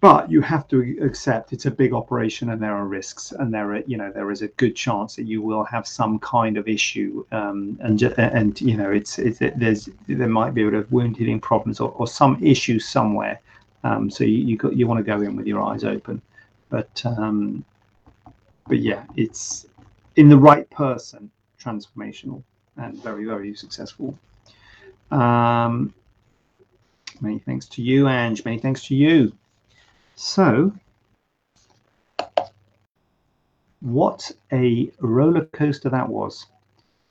but 0.01 0.31
you 0.31 0.41
have 0.41 0.69
to 0.69 0.99
accept 1.03 1.53
it's 1.53 1.67
a 1.67 1.71
big 1.71 1.93
operation 1.93 2.51
and 2.51 2.63
there 2.63 2.75
are 2.75 2.87
risks 2.87 3.33
and 3.33 3.53
there 3.53 3.75
are 3.75 3.81
you 3.87 3.97
know 3.97 4.11
there 4.13 4.31
is 4.31 4.43
a 4.43 4.49
good 4.49 4.77
chance 4.77 5.17
that 5.17 5.25
you 5.25 5.43
will 5.43 5.65
have 5.65 5.87
some 5.87 6.19
kind 6.19 6.57
of 6.57 6.69
issue 6.69 7.25
um, 7.33 7.79
and 7.83 8.03
and 8.03 8.61
you 8.61 8.77
know 8.77 8.91
it's, 8.91 9.19
it's 9.19 9.41
it, 9.41 9.59
there's 9.59 9.89
there 10.07 10.29
might 10.29 10.55
be 10.55 10.63
a 10.63 10.65
bit 10.67 10.75
of 10.75 10.91
wound 10.93 11.17
healing 11.17 11.41
problems 11.41 11.81
or, 11.81 11.91
or 11.93 12.07
some 12.07 12.39
issues 12.43 12.87
somewhere 12.87 13.41
um, 13.85 14.11
so 14.11 14.25
you 14.25 14.39
you, 14.39 14.57
got, 14.57 14.77
you 14.77 14.87
want 14.87 14.99
to 14.99 15.05
go 15.05 15.21
in 15.21 15.37
with 15.37 15.47
your 15.47 15.63
eyes 15.63 15.85
open 15.85 16.21
but 16.69 17.03
um, 17.05 17.65
but 18.71 18.79
yeah 18.79 19.05
it's 19.17 19.67
in 20.17 20.29
the 20.29 20.37
right 20.37 20.69
person 20.71 21.31
transformational 21.63 22.43
and 22.79 23.03
very 23.03 23.27
very 23.27 23.55
successful 23.55 24.19
um, 25.11 25.93
many 27.21 27.39
thanks 27.41 27.67
to 27.67 27.83
you 27.83 28.09
Ange 28.09 28.45
many 28.45 28.59
thanks 28.59 28.83
to 28.85 28.95
you 28.95 29.33
so 30.15 30.73
what 33.81 34.31
a 34.53 34.91
roller 35.01 35.47
coaster 35.47 35.89
that 35.89 36.09
was. 36.09 36.47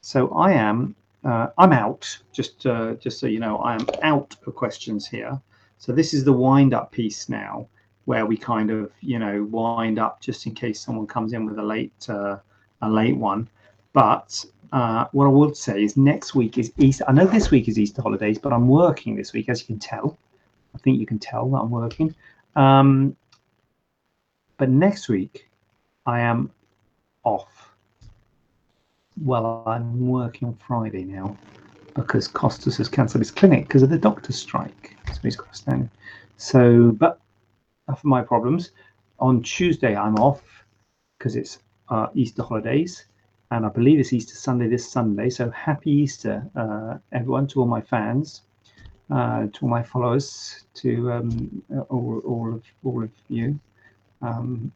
So 0.01 0.29
I 0.29 0.53
am, 0.53 0.95
uh, 1.23 1.47
I'm 1.57 1.73
out. 1.73 2.17
Just, 2.31 2.65
uh, 2.65 2.93
just 2.95 3.19
so 3.19 3.27
you 3.27 3.39
know, 3.39 3.57
I 3.57 3.75
am 3.75 3.85
out 4.01 4.35
of 4.45 4.55
questions 4.55 5.07
here. 5.07 5.39
So 5.77 5.91
this 5.91 6.13
is 6.13 6.23
the 6.23 6.33
wind 6.33 6.73
up 6.73 6.91
piece 6.91 7.29
now, 7.29 7.67
where 8.09 8.25
we 8.25 8.35
kind 8.35 8.71
of, 8.71 8.91
you 9.01 9.19
know, 9.19 9.43
wind 9.51 9.99
up 9.99 10.19
just 10.19 10.47
in 10.47 10.55
case 10.55 10.81
someone 10.81 11.05
comes 11.05 11.31
in 11.31 11.45
with 11.45 11.59
a 11.59 11.63
late, 11.63 11.93
uh, 12.09 12.37
a 12.81 12.89
late 12.89 13.15
one. 13.15 13.47
But 13.93 14.43
uh, 14.71 15.05
what 15.11 15.25
I 15.25 15.29
would 15.29 15.55
say 15.55 15.83
is 15.83 15.95
next 15.95 16.33
week 16.33 16.57
is 16.57 16.73
Easter. 16.79 17.05
I 17.07 17.11
know 17.11 17.27
this 17.27 17.51
week 17.51 17.67
is 17.67 17.77
Easter 17.77 18.01
holidays, 18.01 18.39
but 18.39 18.51
I'm 18.51 18.67
working 18.67 19.15
this 19.15 19.31
week, 19.31 19.47
as 19.47 19.61
you 19.61 19.67
can 19.67 19.77
tell. 19.77 20.17
I 20.73 20.79
think 20.79 20.99
you 20.99 21.05
can 21.05 21.19
tell 21.19 21.47
that 21.51 21.57
I'm 21.57 21.69
working. 21.69 22.15
Um, 22.55 23.15
but 24.57 24.69
next 24.69 25.07
week, 25.07 25.47
I 26.07 26.21
am 26.21 26.51
off. 27.23 27.75
Well, 29.21 29.61
I'm 29.67 30.07
working 30.07 30.47
on 30.47 30.55
Friday 30.55 31.03
now 31.03 31.37
because 31.93 32.27
Costas 32.27 32.77
has 32.77 32.89
cancelled 32.89 33.21
his 33.21 33.29
clinic 33.29 33.67
because 33.67 33.83
of 33.83 33.91
the 33.91 33.99
doctor's 33.99 34.37
strike. 34.37 34.97
So 35.13 35.19
he's 35.21 35.35
got 35.35 35.51
to 35.51 35.55
stand. 35.55 35.89
So, 36.37 36.89
but 36.93 37.19
of 37.89 38.03
my 38.03 38.21
problems. 38.21 38.71
On 39.19 39.41
Tuesday, 39.41 39.95
I'm 39.95 40.15
off 40.15 40.41
because 41.17 41.35
it's 41.35 41.59
uh, 41.89 42.07
Easter 42.13 42.43
holidays 42.43 43.05
and 43.51 43.65
I 43.65 43.69
believe 43.69 43.99
it's 43.99 44.13
Easter 44.13 44.35
Sunday 44.35 44.67
this 44.67 44.89
Sunday. 44.89 45.29
So 45.29 45.49
happy 45.49 45.91
Easter, 45.91 46.47
uh, 46.55 46.97
everyone, 47.11 47.47
to 47.47 47.61
all 47.61 47.67
my 47.67 47.81
fans, 47.81 48.43
uh, 49.09 49.47
to 49.47 49.59
all 49.63 49.69
my 49.69 49.83
followers, 49.83 50.65
to 50.75 51.11
um, 51.11 51.63
all, 51.89 52.21
all 52.25 52.53
of 52.53 52.63
all 52.83 53.03
of 53.03 53.11
you. 53.27 53.59
Um, 54.21 54.71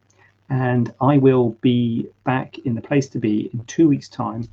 and 0.50 0.94
I 1.00 1.18
will 1.18 1.52
be 1.62 2.08
back 2.26 2.58
in 2.60 2.76
the 2.76 2.82
place 2.82 3.08
to 3.10 3.20
be 3.20 3.50
in 3.54 3.64
two 3.66 3.88
weeks' 3.88 4.10
time, 4.10 4.50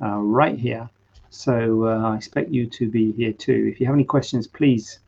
uh, 0.00 0.18
right 0.18 0.58
here. 0.58 0.88
So 1.30 1.86
uh, 1.86 2.12
I 2.12 2.16
expect 2.16 2.50
you 2.50 2.66
to 2.66 2.88
be 2.88 3.12
here 3.12 3.32
too. 3.32 3.70
If 3.72 3.80
you 3.80 3.86
have 3.86 3.94
any 3.94 4.04
questions, 4.04 4.46
please 4.46 5.00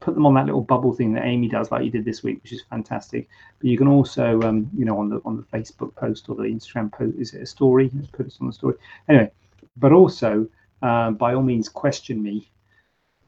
put 0.00 0.14
them 0.14 0.26
on 0.26 0.34
that 0.34 0.46
little 0.46 0.60
bubble 0.60 0.94
thing 0.94 1.12
that 1.14 1.24
Amy 1.24 1.48
does, 1.48 1.70
like 1.70 1.84
you 1.84 1.90
did 1.90 2.04
this 2.04 2.22
week, 2.22 2.42
which 2.42 2.52
is 2.52 2.62
fantastic. 2.70 3.28
But 3.58 3.68
you 3.68 3.76
can 3.76 3.88
also, 3.88 4.40
um, 4.42 4.70
you 4.76 4.84
know, 4.84 4.98
on 4.98 5.08
the 5.08 5.20
on 5.24 5.36
the 5.36 5.58
Facebook 5.58 5.94
post 5.94 6.28
or 6.28 6.36
the 6.36 6.44
Instagram 6.44 6.92
post, 6.92 7.16
is 7.18 7.34
it 7.34 7.42
a 7.42 7.46
story? 7.46 7.90
Let's 7.94 8.08
put 8.08 8.26
it 8.26 8.36
on 8.40 8.46
the 8.46 8.52
story. 8.52 8.76
Anyway, 9.08 9.30
but 9.76 9.92
also 9.92 10.48
uh, 10.82 11.10
by 11.12 11.34
all 11.34 11.42
means, 11.42 11.68
question 11.68 12.22
me 12.22 12.50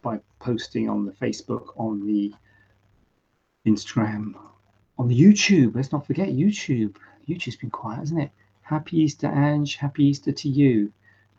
by 0.03 0.21
posting 0.39 0.89
on 0.89 1.07
the 1.07 1.13
Facebook, 1.13 1.69
on 1.77 2.07
the 2.07 2.33
Instagram, 3.67 4.35
on 4.99 5.09
the 5.09 5.19
YouTube. 5.19 5.75
Let's 5.75 5.91
not 5.91 6.07
forget 6.07 6.29
YouTube. 6.29 6.97
YouTube's 7.29 7.57
been 7.57 7.71
quiet, 7.71 8.01
hasn't 8.01 8.21
it? 8.21 8.31
Happy 8.61 8.99
Easter, 8.99 9.29
Ange. 9.29 9.77
Happy 9.77 10.05
Easter 10.05 10.33
to 10.33 10.49
you. 10.49 10.93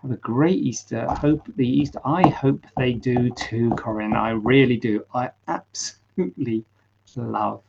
Have 0.07 0.15
a 0.15 0.21
great 0.21 0.59
Easter. 0.59 1.05
Hope 1.15 1.45
the 1.57 1.67
Easter. 1.67 1.99
I 2.05 2.29
hope 2.29 2.65
they 2.77 2.93
do 2.93 3.29
too, 3.31 3.71
Corinne. 3.71 4.13
I 4.13 4.29
really 4.29 4.77
do. 4.77 5.05
I 5.13 5.31
absolutely 5.49 6.63
love 7.17 7.61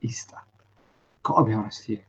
Easter. 0.00 0.38
Gotta 1.24 1.44
be 1.44 1.52
honest 1.52 1.80
with 1.80 1.98
you. 1.98 2.04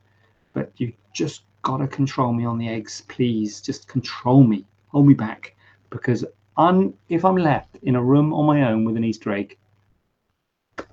But 0.54 0.72
you 0.78 0.94
just 1.12 1.42
gotta 1.60 1.86
control 1.86 2.32
me 2.32 2.46
on 2.46 2.56
the 2.56 2.70
eggs, 2.70 3.02
please. 3.08 3.60
Just 3.60 3.86
control 3.86 4.44
me. 4.44 4.64
Hold 4.88 5.08
me 5.08 5.12
back. 5.12 5.54
Because 5.90 6.24
I'm, 6.56 6.94
if 7.10 7.26
I'm 7.26 7.36
left 7.36 7.76
in 7.82 7.96
a 7.96 8.02
room 8.02 8.32
on 8.32 8.46
my 8.46 8.70
own 8.70 8.86
with 8.86 8.96
an 8.96 9.04
Easter 9.04 9.34
egg, 9.34 9.58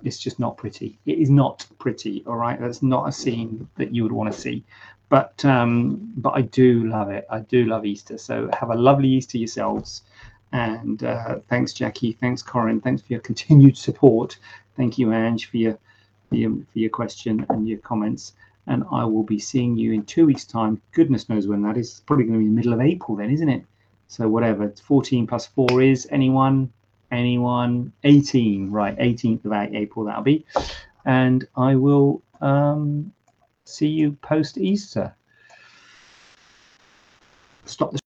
it's 0.04 0.18
just 0.18 0.38
not 0.38 0.56
pretty. 0.56 0.98
It 1.06 1.18
is 1.18 1.30
not 1.30 1.66
pretty. 1.78 2.22
All 2.26 2.36
right, 2.36 2.60
that's 2.60 2.82
not 2.82 3.08
a 3.08 3.12
scene 3.12 3.68
that 3.76 3.94
you 3.94 4.02
would 4.02 4.12
want 4.12 4.32
to 4.32 4.38
see 4.38 4.64
but 5.08 5.44
um, 5.44 6.12
but 6.16 6.30
I 6.30 6.42
do 6.42 6.88
love 6.88 7.10
it. 7.10 7.24
I 7.30 7.40
do 7.40 7.66
love 7.66 7.84
Easter. 7.86 8.18
So 8.18 8.50
have 8.58 8.70
a 8.70 8.74
lovely 8.74 9.08
Easter 9.08 9.38
yourselves. 9.38 10.02
And 10.52 11.02
uh, 11.02 11.40
thanks, 11.48 11.72
Jackie. 11.72 12.12
Thanks, 12.12 12.42
Corin. 12.42 12.80
Thanks 12.80 13.02
for 13.02 13.12
your 13.12 13.20
continued 13.20 13.76
support. 13.76 14.38
Thank 14.76 14.98
you, 14.98 15.12
Ange, 15.12 15.46
for 15.50 15.56
your, 15.56 15.78
for 16.28 16.36
your 16.36 16.50
for 16.72 16.78
your 16.78 16.90
question 16.90 17.46
and 17.50 17.68
your 17.68 17.78
comments. 17.78 18.32
And 18.66 18.82
I 18.90 19.04
will 19.04 19.22
be 19.22 19.38
seeing 19.38 19.76
you 19.76 19.92
in 19.92 20.04
two 20.04 20.26
weeks' 20.26 20.46
time. 20.46 20.80
Goodness 20.92 21.28
knows 21.28 21.46
when 21.46 21.62
that 21.62 21.76
is. 21.76 21.90
It's 21.90 22.00
probably 22.00 22.24
going 22.24 22.38
to 22.38 22.44
be 22.44 22.48
the 22.48 22.56
middle 22.56 22.72
of 22.72 22.80
April 22.80 23.16
then, 23.16 23.30
isn't 23.30 23.48
it? 23.48 23.64
So 24.08 24.26
whatever. 24.28 24.68
14 24.70 25.26
plus 25.26 25.46
four 25.46 25.82
is 25.82 26.08
anyone? 26.10 26.72
Anyone? 27.14 27.92
18. 28.02 28.70
Right, 28.70 28.98
18th 28.98 29.44
of 29.44 29.52
April 29.52 30.04
that'll 30.04 30.22
be. 30.22 30.44
And 31.04 31.46
I 31.56 31.76
will 31.76 32.22
um, 32.40 33.12
see 33.64 33.88
you 33.88 34.12
post 34.22 34.56
Easter. 34.58 35.14
Stop 37.66 37.92
the 37.92 38.00